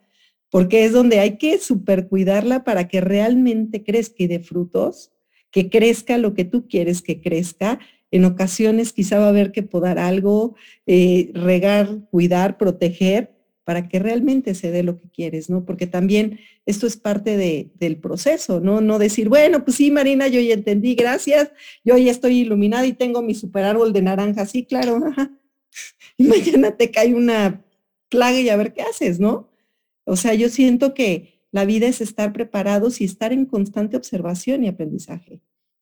porque 0.49 0.85
es 0.85 0.93
donde 0.93 1.19
hay 1.19 1.37
que 1.37 1.57
super 1.59 2.07
cuidarla 2.07 2.63
para 2.63 2.87
que 2.87 3.01
realmente 3.01 3.83
crezca 3.83 4.23
y 4.23 4.27
dé 4.27 4.39
frutos, 4.39 5.11
que 5.51 5.69
crezca 5.69 6.17
lo 6.17 6.33
que 6.33 6.45
tú 6.45 6.67
quieres 6.67 7.01
que 7.01 7.21
crezca. 7.21 7.79
En 8.11 8.25
ocasiones 8.25 8.93
quizá 8.93 9.19
va 9.19 9.25
a 9.25 9.29
haber 9.29 9.51
que 9.51 9.63
podar 9.63 9.99
algo, 9.99 10.55
eh, 10.87 11.31
regar, 11.33 12.07
cuidar, 12.09 12.57
proteger, 12.57 13.38
para 13.69 13.87
que 13.87 13.99
realmente 13.99 14.55
se 14.55 14.71
dé 14.71 14.81
lo 14.81 14.97
que 14.97 15.07
quieres, 15.09 15.47
¿no? 15.47 15.63
Porque 15.63 15.85
también 15.85 16.39
esto 16.65 16.87
es 16.87 16.97
parte 16.97 17.37
del 17.75 17.97
proceso, 17.97 18.59
¿no? 18.59 18.81
No 18.81 18.97
decir, 18.97 19.29
bueno, 19.29 19.63
pues 19.63 19.77
sí, 19.77 19.91
Marina, 19.91 20.27
yo 20.27 20.41
ya 20.41 20.55
entendí, 20.55 20.95
gracias, 20.95 21.51
yo 21.83 21.95
ya 21.95 22.09
estoy 22.09 22.39
iluminada 22.39 22.87
y 22.87 22.93
tengo 22.93 23.21
mi 23.21 23.35
super 23.35 23.65
árbol 23.65 23.93
de 23.93 24.01
naranja, 24.01 24.47
sí, 24.47 24.65
claro, 24.65 24.99
Y 26.17 26.23
mañana 26.23 26.77
te 26.77 26.89
cae 26.89 27.13
una 27.13 27.63
plaga 28.09 28.39
y 28.39 28.49
a 28.49 28.57
ver 28.57 28.73
qué 28.73 28.81
haces, 28.81 29.19
¿no? 29.19 29.51
O 30.03 30.15
sea, 30.15 30.33
yo 30.33 30.49
siento 30.49 30.95
que 30.95 31.45
la 31.51 31.63
vida 31.63 31.85
es 31.85 32.01
estar 32.01 32.33
preparados 32.33 33.01
y 33.01 33.03
estar 33.03 33.31
en 33.33 33.45
constante 33.45 33.97
observación 33.97 34.63
y 34.63 34.67
aprendizaje, 34.67 35.41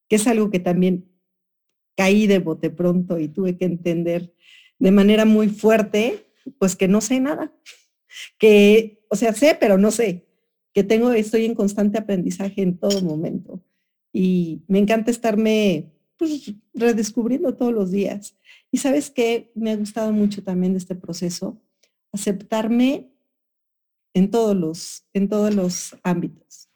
que 0.09 0.17
es 0.17 0.27
algo 0.27 0.49
que 0.49 0.59
también 0.59 1.05
caí 1.95 2.27
de 2.27 2.39
bote 2.39 2.69
pronto 2.69 3.17
y 3.17 3.29
tuve 3.29 3.55
que 3.55 3.63
entender 3.63 4.33
de 4.77 4.91
manera 4.91 5.23
muy 5.23 5.47
fuerte 5.47 6.26
pues 6.59 6.75
que 6.75 6.87
no 6.87 7.01
sé 7.01 7.19
nada, 7.19 7.53
que, 8.37 9.03
o 9.09 9.15
sea, 9.15 9.33
sé, 9.33 9.57
pero 9.59 9.77
no 9.77 9.91
sé, 9.91 10.27
que 10.73 10.83
tengo, 10.83 11.11
estoy 11.11 11.45
en 11.45 11.55
constante 11.55 11.97
aprendizaje 11.97 12.61
en 12.61 12.77
todo 12.77 13.01
momento 13.01 13.63
y 14.13 14.63
me 14.67 14.79
encanta 14.79 15.11
estarme 15.11 15.91
pues, 16.17 16.53
redescubriendo 16.73 17.55
todos 17.55 17.73
los 17.73 17.91
días. 17.91 18.35
Y 18.71 18.77
sabes 18.79 19.09
qué, 19.09 19.51
me 19.55 19.71
ha 19.71 19.75
gustado 19.75 20.11
mucho 20.11 20.43
también 20.43 20.73
de 20.73 20.79
este 20.79 20.95
proceso, 20.95 21.61
aceptarme 22.11 23.11
en 24.13 24.29
todos 24.31 24.55
los, 24.55 25.05
en 25.13 25.29
todos 25.29 25.53
los 25.53 25.95
ámbitos, 26.03 26.69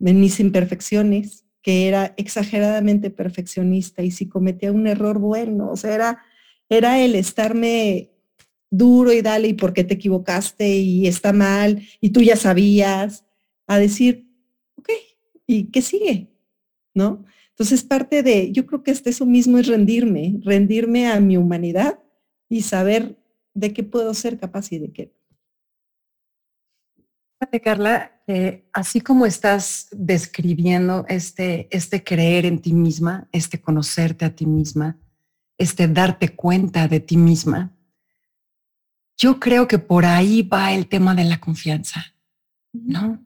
en 0.00 0.20
mis 0.20 0.40
imperfecciones, 0.40 1.44
que 1.62 1.86
era 1.86 2.14
exageradamente 2.16 3.10
perfeccionista 3.10 4.02
y 4.02 4.10
si 4.10 4.28
cometía 4.28 4.72
un 4.72 4.86
error, 4.86 5.18
bueno, 5.18 5.70
o 5.70 5.76
sea, 5.76 5.94
era, 5.94 6.24
era 6.68 7.00
el 7.00 7.14
estarme 7.14 8.11
duro 8.72 9.12
y 9.12 9.20
dale 9.20 9.48
y 9.48 9.54
por 9.54 9.74
qué 9.74 9.84
te 9.84 9.94
equivocaste 9.94 10.66
y 10.78 11.06
está 11.06 11.32
mal 11.32 11.86
y 12.00 12.10
tú 12.10 12.22
ya 12.22 12.36
sabías, 12.36 13.24
a 13.66 13.78
decir, 13.78 14.26
ok, 14.76 14.88
¿y 15.46 15.64
qué 15.64 15.82
sigue? 15.82 16.28
¿No? 16.94 17.24
Entonces 17.50 17.84
parte 17.84 18.22
de, 18.22 18.50
yo 18.50 18.66
creo 18.66 18.82
que 18.82 18.90
hasta 18.90 19.10
eso 19.10 19.26
mismo 19.26 19.58
es 19.58 19.66
rendirme, 19.66 20.40
rendirme 20.42 21.06
a 21.06 21.20
mi 21.20 21.36
humanidad 21.36 22.00
y 22.48 22.62
saber 22.62 23.16
de 23.54 23.72
qué 23.72 23.84
puedo 23.84 24.12
ser 24.14 24.38
capaz 24.38 24.72
y 24.72 24.78
de 24.78 24.90
qué. 24.90 25.12
Carla, 27.62 28.22
así 28.72 29.00
como 29.00 29.26
estás 29.26 29.88
describiendo 29.90 31.04
este, 31.08 31.68
este 31.70 32.02
creer 32.02 32.46
en 32.46 32.60
ti 32.60 32.72
misma, 32.72 33.28
este 33.32 33.60
conocerte 33.60 34.24
a 34.24 34.34
ti 34.34 34.46
misma, 34.46 34.98
este 35.58 35.88
darte 35.88 36.30
cuenta 36.34 36.88
de 36.88 37.00
ti 37.00 37.16
misma, 37.16 37.76
yo 39.22 39.38
creo 39.38 39.68
que 39.68 39.78
por 39.78 40.04
ahí 40.04 40.42
va 40.42 40.72
el 40.72 40.88
tema 40.88 41.14
de 41.14 41.22
la 41.22 41.38
confianza, 41.38 42.16
¿no? 42.72 43.24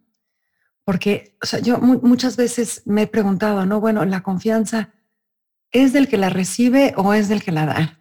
Porque, 0.84 1.38
o 1.42 1.46
sea, 1.46 1.60
yo 1.60 1.78
muchas 1.78 2.36
veces 2.36 2.82
me 2.84 3.02
he 3.02 3.06
preguntado, 3.06 3.64
¿no? 3.64 3.80
Bueno, 3.80 4.04
la 4.04 4.22
confianza 4.22 4.92
es 5.70 5.94
del 5.94 6.06
que 6.06 6.18
la 6.18 6.28
recibe 6.28 6.92
o 6.98 7.14
es 7.14 7.30
del 7.30 7.42
que 7.42 7.50
la 7.50 7.64
da, 7.64 8.00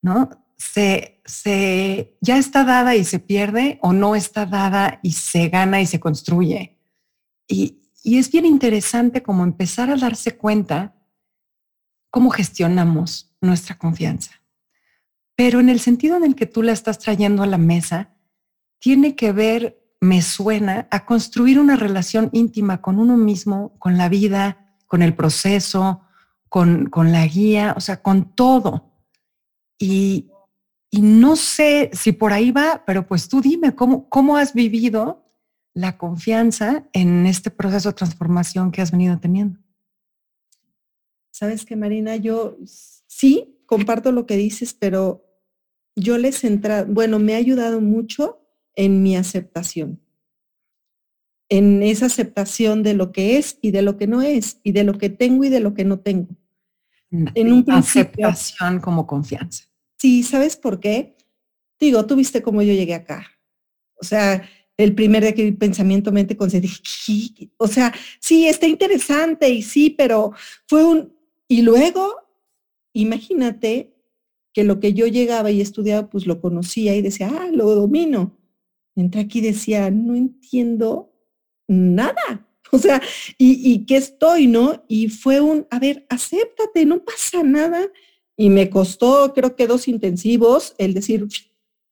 ¿no? 0.00 0.30
Se, 0.56 1.20
se 1.26 2.16
ya 2.22 2.38
está 2.38 2.64
dada 2.64 2.96
y 2.96 3.04
se 3.04 3.18
pierde 3.18 3.78
o 3.82 3.92
no 3.92 4.16
está 4.16 4.46
dada 4.46 4.98
y 5.02 5.12
se 5.12 5.50
gana 5.50 5.82
y 5.82 5.86
se 5.86 6.00
construye. 6.00 6.78
Y, 7.46 7.82
y 8.02 8.16
es 8.16 8.32
bien 8.32 8.46
interesante 8.46 9.22
como 9.22 9.44
empezar 9.44 9.90
a 9.90 9.96
darse 9.96 10.38
cuenta 10.38 10.96
cómo 12.08 12.30
gestionamos 12.30 13.36
nuestra 13.42 13.76
confianza. 13.76 14.32
Pero 15.36 15.60
en 15.60 15.68
el 15.68 15.80
sentido 15.80 16.16
en 16.16 16.24
el 16.24 16.34
que 16.34 16.46
tú 16.46 16.62
la 16.62 16.72
estás 16.72 16.98
trayendo 16.98 17.42
a 17.42 17.46
la 17.46 17.58
mesa, 17.58 18.16
tiene 18.78 19.14
que 19.14 19.32
ver, 19.32 19.78
me 20.00 20.22
suena, 20.22 20.88
a 20.90 21.06
construir 21.06 21.60
una 21.60 21.76
relación 21.76 22.30
íntima 22.32 22.80
con 22.82 22.98
uno 22.98 23.16
mismo, 23.16 23.78
con 23.78 23.96
la 23.96 24.08
vida, 24.08 24.74
con 24.86 25.02
el 25.02 25.14
proceso, 25.14 26.02
con, 26.48 26.86
con 26.86 27.12
la 27.12 27.26
guía, 27.26 27.74
o 27.76 27.80
sea, 27.80 28.02
con 28.02 28.34
todo. 28.34 28.90
Y, 29.78 30.30
Y 30.90 31.02
no 31.02 31.36
sé 31.36 31.90
si 31.92 32.12
por 32.12 32.32
ahí 32.32 32.52
va, 32.52 32.84
pero 32.86 33.06
pues 33.06 33.28
tú 33.28 33.42
dime, 33.42 33.74
¿cómo, 33.74 34.08
cómo 34.08 34.36
has 34.36 34.54
vivido 34.54 35.24
la 35.74 35.98
confianza 35.98 36.88
en 36.94 37.26
este 37.26 37.50
proceso 37.50 37.90
de 37.90 37.96
transformación 37.96 38.70
que 38.70 38.80
has 38.80 38.92
venido 38.92 39.18
teniendo? 39.18 39.58
Sabes 41.32 41.66
que 41.66 41.76
Marina, 41.76 42.16
yo 42.16 42.56
sí 42.64 43.60
comparto 43.66 44.10
lo 44.12 44.24
que 44.24 44.36
dices, 44.36 44.72
pero 44.72 45.25
yo 45.96 46.18
les 46.18 46.44
entra, 46.44 46.84
bueno, 46.84 47.18
me 47.18 47.34
ha 47.34 47.38
ayudado 47.38 47.80
mucho 47.80 48.46
en 48.74 49.02
mi 49.02 49.16
aceptación, 49.16 50.00
en 51.48 51.82
esa 51.82 52.06
aceptación 52.06 52.82
de 52.82 52.94
lo 52.94 53.10
que 53.10 53.38
es 53.38 53.58
y 53.62 53.70
de 53.70 53.82
lo 53.82 53.96
que 53.96 54.06
no 54.06 54.20
es, 54.20 54.60
y 54.62 54.72
de 54.72 54.84
lo 54.84 54.98
que 54.98 55.08
tengo 55.08 55.44
y 55.44 55.48
de 55.48 55.60
lo 55.60 55.74
que 55.74 55.84
no 55.84 55.98
tengo. 55.98 56.36
En 57.10 57.52
un 57.52 57.64
aceptación 57.70 58.80
como 58.80 59.06
confianza. 59.06 59.64
Sí, 59.96 60.22
¿sabes 60.22 60.56
por 60.56 60.80
qué? 60.80 61.16
Digo, 61.80 62.06
tú 62.06 62.16
viste 62.16 62.42
cómo 62.42 62.60
yo 62.62 62.74
llegué 62.74 62.94
acá. 62.94 63.26
O 63.98 64.04
sea, 64.04 64.46
el 64.76 64.94
primer 64.94 65.22
día 65.22 65.34
que 65.34 65.50
pensamiento, 65.52 66.12
mente, 66.12 66.36
conciencia, 66.36 66.70
o 67.56 67.66
sea, 67.66 67.94
sí, 68.20 68.46
está 68.46 68.66
interesante 68.66 69.48
y 69.48 69.62
sí, 69.62 69.90
pero 69.90 70.32
fue 70.66 70.84
un, 70.84 71.16
y 71.48 71.62
luego, 71.62 72.14
imagínate 72.92 73.95
que 74.56 74.64
lo 74.64 74.80
que 74.80 74.94
yo 74.94 75.06
llegaba 75.06 75.50
y 75.50 75.60
estudiaba, 75.60 76.08
pues 76.08 76.26
lo 76.26 76.40
conocía 76.40 76.96
y 76.96 77.02
decía, 77.02 77.28
ah, 77.30 77.50
lo 77.52 77.74
domino. 77.74 78.38
Entré 78.94 79.20
aquí 79.20 79.40
y 79.40 79.42
decía, 79.42 79.90
no 79.90 80.16
entiendo 80.16 81.12
nada. 81.68 82.42
O 82.72 82.78
sea, 82.78 83.00
¿y, 83.38 83.72
¿y 83.72 83.86
qué 83.86 83.96
estoy, 83.96 84.48
no? 84.48 84.82
Y 84.88 85.08
fue 85.08 85.40
un, 85.40 85.68
a 85.70 85.78
ver, 85.78 86.04
acéptate, 86.08 86.84
no 86.84 87.04
pasa 87.04 87.44
nada. 87.44 87.86
Y 88.36 88.50
me 88.50 88.70
costó, 88.70 89.32
creo 89.34 89.54
que 89.54 89.68
dos 89.68 89.86
intensivos, 89.86 90.74
el 90.78 90.92
decir, 90.92 91.28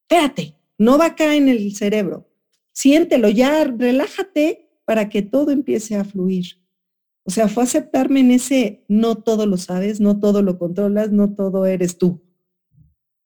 espérate, 0.03 0.57
no 0.77 0.99
va 0.99 1.07
acá 1.07 1.37
en 1.37 1.49
el 1.49 1.77
cerebro. 1.77 2.29
Siéntelo 2.73 3.29
ya, 3.29 3.63
relájate 3.65 4.69
para 4.85 5.09
que 5.11 5.23
todo 5.23 5.53
empiece 5.53 5.95
a 5.95 6.05
fluir. 6.05 6.59
O 7.25 7.31
sea, 7.31 7.47
fue 7.47 7.63
aceptarme 7.63 8.19
en 8.21 8.33
ese, 8.33 8.85
no 8.89 9.15
todo 9.15 9.47
lo 9.47 9.59
sabes, 9.59 10.01
no 10.01 10.19
todo 10.19 10.43
lo 10.43 10.59
controlas, 10.59 11.13
no 11.13 11.35
todo 11.35 11.67
eres 11.67 11.99
tú. 11.99 12.24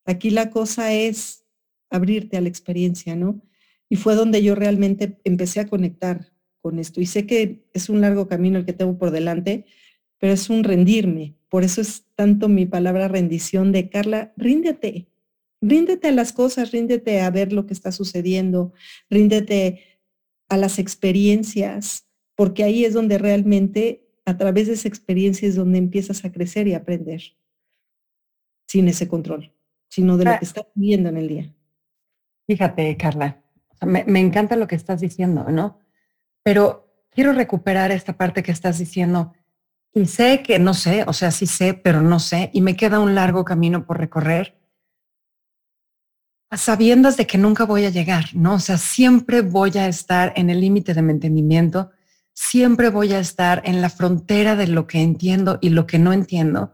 Aquí 0.09 0.31
la 0.31 0.49
cosa 0.49 0.95
es 0.95 1.45
abrirte 1.91 2.38
a 2.38 2.41
la 2.41 2.49
experiencia, 2.49 3.15
¿no? 3.15 3.43
Y 3.91 3.97
fue 3.97 4.15
donde 4.15 4.43
yo 4.43 4.55
realmente 4.55 5.19
empecé 5.23 5.61
a 5.61 5.69
conectar 5.69 6.33
con 6.62 6.79
esto. 6.79 7.03
Y 7.03 7.07
sé 7.07 7.27
que 7.27 7.69
es 7.75 7.91
un 7.91 8.00
largo 8.00 8.27
camino 8.27 8.59
el 8.59 8.65
que 8.65 8.73
tengo 8.73 8.97
por 8.97 9.11
delante, 9.11 9.67
pero 10.17 10.33
es 10.33 10.49
un 10.49 10.65
rendirme. 10.65 11.35
Por 11.50 11.62
eso 11.62 11.83
es 11.83 12.07
tanto 12.15 12.49
mi 12.49 12.65
palabra 12.65 13.09
rendición 13.09 13.71
de 13.71 13.91
Carla, 13.91 14.33
ríndete, 14.38 15.09
ríndete 15.61 16.09
a 16.09 16.12
las 16.12 16.33
cosas, 16.33 16.73
ríndete 16.73 17.21
a 17.21 17.31
ver 17.31 17.53
lo 17.53 17.67
que 17.67 17.75
está 17.75 17.93
sucediendo, 17.93 18.73
ríndete 19.11 20.00
a 20.49 20.57
las 20.57 20.79
experiencias, 20.79 22.09
porque 22.35 22.65
ahí 22.65 22.87
es 22.87 22.95
donde 22.95 23.19
realmente 23.19 24.09
a 24.25 24.38
través 24.38 24.69
de 24.69 24.73
esa 24.73 24.88
experiencia 24.88 25.47
es 25.47 25.55
donde 25.55 25.77
empiezas 25.77 26.25
a 26.25 26.33
crecer 26.33 26.67
y 26.67 26.73
aprender, 26.73 27.37
sin 28.67 28.88
ese 28.88 29.07
control, 29.07 29.53
sino 29.88 30.16
de 30.16 30.25
lo 30.25 30.38
que 30.38 30.45
estás 30.45 30.66
viviendo 30.75 31.09
en 31.09 31.16
el 31.16 31.28
día. 31.28 31.54
Fíjate, 32.47 32.97
Carla, 32.97 33.42
me, 33.83 34.04
me 34.04 34.21
encanta 34.21 34.57
lo 34.57 34.66
que 34.66 34.76
estás 34.76 35.00
diciendo, 35.00 35.45
¿no? 35.50 35.78
Pero 36.42 37.07
quiero 37.11 37.33
recuperar 37.33 37.90
esta 37.90 38.16
parte 38.16 38.42
que 38.42 38.52
estás 38.52 38.78
diciendo. 38.78 39.35
Y 39.92 40.07
sé 40.07 40.42
que 40.42 40.59
no 40.59 40.75
sé, 40.75 41.04
o 41.07 41.12
sea, 41.12 41.30
sí 41.30 41.47
sé, 41.47 41.75
pero 41.75 42.00
no 42.00 42.21
sé, 42.21 42.50
y 42.52 42.61
me 42.61 42.76
queda 42.76 43.00
un 43.00 43.14
largo 43.14 43.45
camino 43.45 43.87
por 43.87 43.99
recorrer, 43.99 44.59
a 46.50 46.57
sabiendas 46.57 47.16
de 47.16 47.26
que 47.26 47.37
nunca 47.37 47.64
voy 47.64 47.85
a 47.85 47.90
llegar, 47.90 48.26
¿no? 48.35 48.54
O 48.54 48.61
sea, 48.61 48.78
siempre 48.78 49.42
voy 49.42 49.76
a 49.76 49.87
estar 49.87 50.33
en 50.37 50.49
el 50.49 50.61
límite 50.61 50.94
de 50.94 51.03
mi 51.03 51.12
entendimiento 51.12 51.90
siempre 52.38 52.88
voy 52.88 53.12
a 53.14 53.18
estar 53.18 53.62
en 53.64 53.83
la 53.83 53.90
frontera 53.90 54.55
de 54.55 54.68
lo 54.68 54.87
que 54.87 55.03
entiendo 55.03 55.59
y 55.61 55.70
lo 55.70 55.88
que 55.88 55.98
no 55.98 56.12
entiendo, 56.12 56.72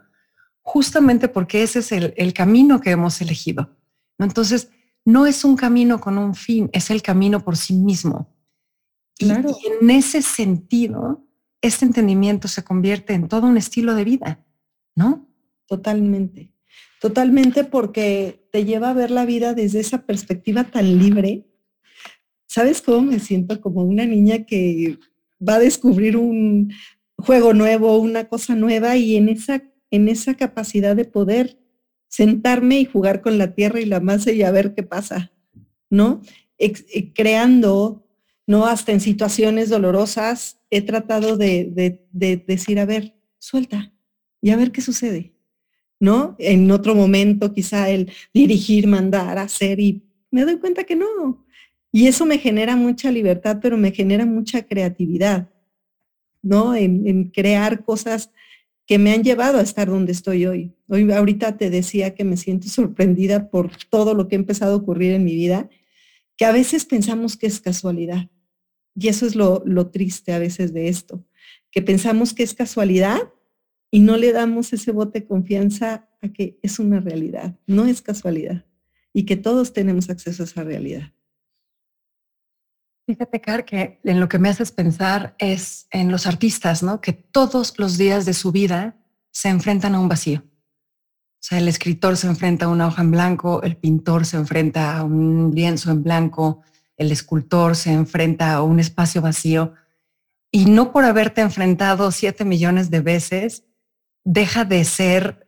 justamente 0.65 1.29
porque 1.29 1.63
ese 1.63 1.81
es 1.81 1.93
el, 1.93 2.33
camino 2.33 2.81
que 2.81 2.91
hemos 2.91 3.21
elegido. 3.21 3.77
Entonces, 4.19 4.71
no 5.05 5.27
es 5.27 5.45
un 5.45 5.57
camino 5.57 6.01
con 6.01 6.17
un 6.17 6.35
fin, 6.35 6.71
es 6.73 6.91
el 6.91 7.03
camino 7.03 7.45
por 7.45 7.57
sí 7.57 7.75
mismo. 7.75 8.35
Y, 9.19 9.31
en 9.31 9.91
ese 9.91 10.23
sentido, 10.23 11.23
este 11.61 11.85
entendimiento 11.85 12.49
se 12.49 12.65
convierte 12.65 13.13
en 13.13 13.29
todo 13.29 13.47
un 13.47 13.59
estilo 13.59 13.95
de 13.95 14.05
vida, 14.05 14.45
¿no? 14.97 15.29
Totalmente, 15.67 16.51
totalmente 17.01 17.65
porque 17.65 18.49
te 18.51 18.65
lleva 18.65 18.91
a 18.91 18.95
ver 18.95 19.11
la 19.11 19.27
vida 19.27 19.53
desde 19.53 19.81
esa 19.81 20.07
perspectiva 20.07 20.65
tan 20.65 20.99
libre. 20.99 21.47
¿Sabes 22.47 22.81
cómo 22.81 23.03
me 23.03 23.21
siento 23.21 23.61
como 23.61 23.83
una 23.83 24.07
niña 24.07 24.45
que 24.47 24.99
va 25.47 25.57
a 25.57 25.61
descubrir 25.61 26.17
un 26.17 26.73
juego 27.19 27.53
nuevo, 27.53 27.99
una 27.99 28.25
cosa 28.25 28.55
nueva 28.55 28.97
y 28.97 29.17
en 29.17 29.29
esa, 29.29 29.63
en 29.95 30.09
esa 30.09 30.35
capacidad 30.35 30.97
de 30.97 31.05
poder 31.05 31.59
sentarme 32.09 32.81
y 32.81 32.85
jugar 32.85 33.23
con 33.23 33.39
la 33.39 33.55
tierra 33.55 33.81
y 33.81 33.87
la 33.87 34.01
masa 34.01 34.33
y 34.33 34.43
a 34.43 34.51
ver 34.51 34.75
qué 34.75 34.83
pasa, 34.83 35.33
¿no? 35.91 36.23
Eh, 36.59 37.13
creando, 37.15 38.07
¿no? 38.47 38.67
Hasta 38.67 38.93
en 38.93 39.01
situaciones 39.01 39.69
dolorosas 39.69 40.61
he 40.71 40.83
tratado 40.83 41.37
de, 41.37 42.01
de 42.11 42.37
decir, 42.47 42.79
a 42.79 42.87
ver, 42.87 43.15
suelta 43.39 43.93
y 44.41 44.51
a 44.51 44.57
ver 44.57 44.73
qué 44.73 44.81
sucede, 44.81 45.35
¿no? 46.01 46.37
En 46.39 46.71
otro 46.71 46.95
momento 46.95 47.53
quizá 47.53 47.91
el 47.91 48.11
dirigir, 48.33 48.87
mandar, 48.87 49.39
hacer 49.39 49.81
y 49.81 50.03
me 50.31 50.45
doy 50.45 50.59
cuenta 50.59 50.85
que 50.85 50.97
no, 50.97 51.45
y 51.95 52.09
eso 52.09 52.27
me 52.27 52.39
genera 52.39 52.75
mucha 52.75 53.13
libertad, 53.13 53.61
pero 53.63 53.77
me 53.77 53.93
genera 53.93 54.27
mucha 54.27 54.67
creatividad, 54.67 55.49
¿no? 56.43 56.75
En, 56.75 57.31
crear 57.31 57.85
cosas 57.85 58.33
que 58.87 58.99
me 58.99 59.13
han 59.13 59.25
llevado 59.25 59.59
a 59.59 59.63
estar 59.63 59.89
donde 59.89 60.13
estoy 60.13 60.47
hoy. 60.47 60.75
Hoy 60.89 61.11
ahorita 61.11 61.57
te 61.57 61.71
decía 61.71 62.15
que 62.15 62.25
me 62.25 62.37
siento 62.37 62.69
sorprendida 62.69 63.51
por 63.51 63.71
todo 63.91 64.15
lo 64.15 64.29
que 64.29 64.37
ha 64.37 64.39
empezado 64.39 64.75
a 64.75 64.77
ocurrir 64.77 65.13
en 65.13 65.25
mi 65.25 65.35
vida, 65.35 65.69
que 66.37 66.45
a 66.45 66.53
veces 66.53 66.85
pensamos 66.85 67.37
que 67.37 67.47
es 67.47 67.61
casualidad. 67.61 68.29
Y 68.95 69.09
eso 69.09 69.27
es 69.27 69.35
lo, 69.35 69.63
lo 69.65 69.91
triste 69.91 70.33
a 70.33 70.39
veces 70.39 70.73
de 70.73 70.89
esto, 70.89 71.25
que 71.71 71.83
pensamos 71.83 72.35
que 72.35 72.43
es 72.43 72.55
casualidad 72.55 73.19
y 73.91 74.01
no 74.01 74.17
le 74.17 74.33
damos 74.33 74.73
ese 74.73 74.93
bote 74.93 75.21
de 75.21 75.27
confianza 75.27 76.09
a 76.21 76.29
que 76.29 76.59
es 76.63 76.79
una 76.79 77.01
realidad, 77.01 77.59
no 77.67 77.87
es 77.87 78.03
casualidad 78.03 78.67
y 79.13 79.25
que 79.25 79.37
todos 79.37 79.73
tenemos 79.73 80.11
acceso 80.11 80.43
a 80.43 80.47
esa 80.47 80.65
realidad. 80.65 81.13
Fíjate, 83.07 83.41
Car, 83.41 83.67
que 83.67 84.01
en 84.03 84.19
lo 84.19 84.29
que 84.29 84.39
me 84.39 84.49
haces 84.49 84.73
pensar 84.73 85.35
es 85.39 85.87
en 85.91 86.11
los 86.11 86.27
artistas, 86.27 86.83
¿no? 86.83 87.03
Que 87.03 87.13
todos 87.13 87.79
los 87.79 87.99
días 87.99 88.25
de 88.25 88.33
su 88.33 88.51
vida 88.51 88.97
se 89.31 89.51
enfrentan 89.51 89.95
a 89.95 90.01
un 90.01 90.09
vacío. 90.09 90.43
O 90.43 91.47
sea, 91.47 91.59
el 91.59 91.69
escritor 91.69 92.17
se 92.17 92.29
enfrenta 92.29 92.65
a 92.65 92.69
una 92.69 92.87
hoja 92.87 93.03
en 93.03 93.11
blanco, 93.11 93.63
el 93.63 93.77
pintor 93.77 94.25
se 94.25 94.39
enfrenta 94.39 94.97
a 94.97 95.05
un 95.05 95.53
lienzo 95.55 95.91
en 95.91 96.03
blanco, 96.03 96.63
el 96.97 97.13
escultor 97.13 97.77
se 97.77 97.93
enfrenta 97.93 98.55
a 98.55 98.63
un 98.63 98.81
espacio 98.81 99.21
vacío. 99.21 99.75
Y 100.51 100.65
no 100.65 100.91
por 100.91 101.05
haberte 101.05 101.43
enfrentado 101.43 102.11
siete 102.11 102.47
millones 102.47 102.91
de 102.91 103.01
veces, 103.01 103.65
deja 104.25 104.65
de 104.65 104.85
ser 104.85 105.47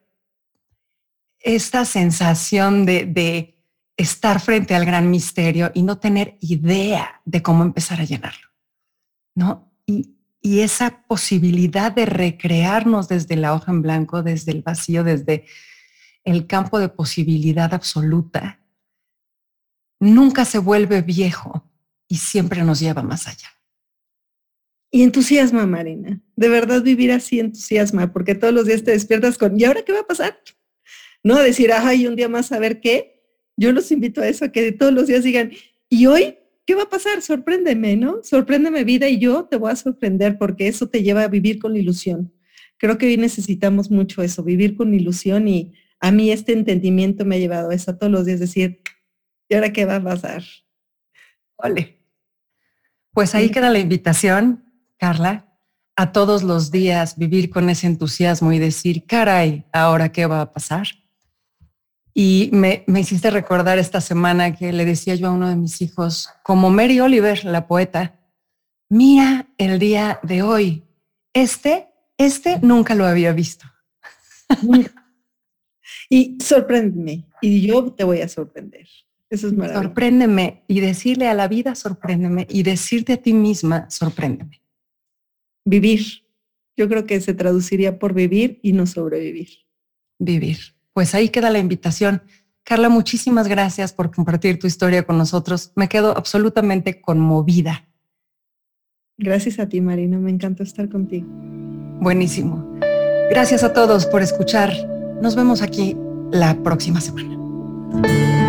esta 1.38 1.87
sensación 1.87 2.85
de, 2.85 3.07
de 3.07 3.56
estar 3.96 4.40
frente 4.40 4.74
al 4.74 4.85
gran 4.85 5.11
misterio 5.11 5.70
y 5.74 5.82
no 5.82 5.98
tener 5.98 6.37
idea 6.40 7.22
de 7.24 7.42
cómo 7.42 7.62
empezar 7.62 8.00
a 8.00 8.04
llenarlo, 8.04 8.48
¿no? 9.35 9.72
Y, 9.87 10.12
esa 10.42 11.02
posibilidad 11.09 11.90
de 11.90 12.06
recrearnos 12.06 13.09
desde 13.09 13.35
la 13.35 13.52
hoja 13.52 13.72
en 13.72 13.82
blanco, 13.82 14.22
desde 14.22 14.52
el 14.52 14.62
vacío, 14.62 15.02
desde 15.02 15.44
el 16.22 16.46
campo 16.46 16.78
de 16.78 16.88
posibilidad 16.88 17.74
absoluta, 17.74 18.61
nunca 19.98 20.44
se 20.44 20.59
vuelve 20.59 21.02
viejo 21.02 21.68
y 22.06 22.18
siempre 22.18 22.62
nos 22.62 22.78
lleva 22.78 23.02
más 23.02 23.26
allá. 23.26 23.48
Y 24.92 25.02
entusiasma, 25.02 25.66
Marina. 25.66 26.20
De 26.37 26.48
verdad 26.48 26.80
vivir 26.80 27.11
así 27.11 27.40
entusiasma, 27.40 28.12
porque 28.12 28.37
todos 28.37 28.54
los 28.54 28.66
días 28.66 28.85
te 28.85 28.92
despiertas 28.92 29.38
con, 29.38 29.59
¿y 29.59 29.64
ahora 29.64 29.82
qué 29.82 29.92
va 29.92 30.00
a 30.00 30.06
pasar? 30.06 30.38
No 31.24 31.35
decir, 31.37 31.72
ay, 31.72 32.06
un 32.06 32.14
día 32.14 32.28
más 32.28 32.52
a 32.52 32.61
ver 32.61 32.80
qué, 32.80 33.15
yo 33.57 33.73
los 33.73 33.90
invito 33.90 34.21
a 34.21 34.29
eso, 34.29 34.45
a 34.45 34.49
que 34.53 34.73
todos 34.73 34.92
los 34.92 35.07
días 35.07 35.25
digan, 35.25 35.53
¿y 35.88 36.07
hoy 36.07 36.37
qué 36.66 36.75
va 36.75 36.83
a 36.83 36.90
pasar? 36.90 37.23
Sorpréndeme, 37.23 37.97
¿no? 37.97 38.23
Sorpréndeme 38.23 38.85
vida 38.85 39.09
y 39.09 39.19
yo 39.19 39.45
te 39.45 39.57
voy 39.57 39.73
a 39.73 39.77
sorprender 39.77 40.38
porque 40.38 40.69
eso 40.69 40.88
te 40.88 41.03
lleva 41.03 41.23
a 41.23 41.29
vivir 41.29 41.59
con 41.59 41.77
ilusión. 41.77 42.33
Creo 42.79 42.99
que 42.99 43.07
hoy 43.07 43.16
necesitamos 43.16 43.90
mucho 43.90 44.23
eso, 44.23 44.42
vivir 44.42 44.77
con 44.77 44.92
ilusión 44.92 45.49
y 45.49 45.73
a 46.01 46.11
mí 46.11 46.31
este 46.31 46.53
entendimiento 46.53 47.25
me 47.25 47.37
ha 47.37 47.38
llevado 47.38 47.71
a 47.71 47.75
eso 47.75 47.97
todos 47.97 48.12
los 48.12 48.27
días, 48.27 48.40
decir, 48.40 48.83
¿y 49.49 49.55
ahora 49.55 49.73
qué 49.73 49.87
va 49.87 49.97
a 49.97 50.03
pasar? 50.03 50.42
Ole. 51.57 52.03
Pues 53.12 53.35
ahí 53.35 53.49
queda 53.49 53.71
la 53.71 53.79
invitación, 53.79 54.64
Carla, 54.99 55.59
a 55.97 56.12
todos 56.12 56.42
los 56.42 56.71
días 56.71 57.16
vivir 57.16 57.49
con 57.49 57.71
ese 57.71 57.87
entusiasmo 57.87 58.53
y 58.53 58.59
decir, 58.59 59.07
caray, 59.07 59.64
¿ahora 59.73 60.12
qué 60.12 60.27
va 60.27 60.42
a 60.42 60.53
pasar? 60.53 60.87
Y 62.18 62.48
me, 62.50 62.83
me, 62.87 63.00
hiciste 63.00 63.31
recordar 63.31 63.79
esta 63.79 64.00
semana 64.00 64.57
que 64.57 64.72
le 64.72 64.87
decía 64.87 65.14
yo 65.16 65.26
a 65.26 65.33
uno 65.33 65.50
de 65.50 65.57
mis 65.57 65.83
hijos, 65.83 66.31
como 66.42 66.70
Mary 66.70 66.98
Oliver, 66.98 67.44
la 67.44 67.66
poeta, 67.66 68.18
mira 68.88 69.50
el 69.59 69.79
día 69.79 70.18
de 70.22 70.40
hoy. 70.40 70.83
Este, 71.35 71.88
este 72.16 72.59
nunca 72.62 72.94
lo 72.94 73.05
había 73.05 73.35
visto. 73.35 73.66
y 76.09 76.38
sorpréndeme, 76.40 77.26
y 77.42 77.66
yo 77.66 77.92
te 77.92 78.05
voy 78.05 78.22
a 78.22 78.29
sorprender. 78.29 78.88
Eso 79.29 79.48
es 79.48 79.52
maravilloso. 79.52 79.88
Sorpréndeme 79.88 80.64
y 80.68 80.81
decirle 80.81 81.29
a 81.29 81.35
la 81.35 81.48
vida, 81.48 81.74
sorpréndeme 81.74 82.46
y 82.48 82.62
decirte 82.62 83.12
a 83.12 83.16
ti 83.18 83.35
misma, 83.35 83.90
sorpréndeme. 83.90 84.62
Vivir. 85.66 86.24
Yo 86.79 86.88
creo 86.88 87.05
que 87.05 87.20
se 87.20 87.35
traduciría 87.35 87.98
por 87.98 88.14
vivir 88.14 88.59
y 88.62 88.72
no 88.72 88.87
sobrevivir. 88.87 89.50
Vivir. 90.18 90.76
Pues 90.96 91.14
ahí 91.14 91.28
queda 91.28 91.50
la 91.50 91.59
invitación. 91.59 92.22
Carla, 92.64 92.88
muchísimas 92.88 93.48
gracias 93.48 93.92
por 93.92 94.11
compartir 94.11 94.59
tu 94.59 94.66
historia 94.66 95.02
con 95.02 95.18
nosotros. 95.18 95.70
Me 95.76 95.90
quedo 95.90 96.16
absolutamente 96.16 97.02
conmovida. 97.02 97.87
Gracias 99.18 99.59
a 99.59 99.68
ti, 99.68 99.82
Marina. 99.82 100.16
Me 100.16 100.30
encanta 100.30 100.62
estar 100.62 100.88
contigo. 100.88 101.26
Buenísimo. 102.00 102.66
Gracias 103.28 103.62
a 103.62 103.74
todos 103.74 104.06
por 104.06 104.22
escuchar. 104.22 104.72
Nos 105.20 105.37
vemos 105.37 105.61
aquí 105.61 105.98
la 106.30 106.62
próxima 106.62 107.02
semana. 107.02 108.45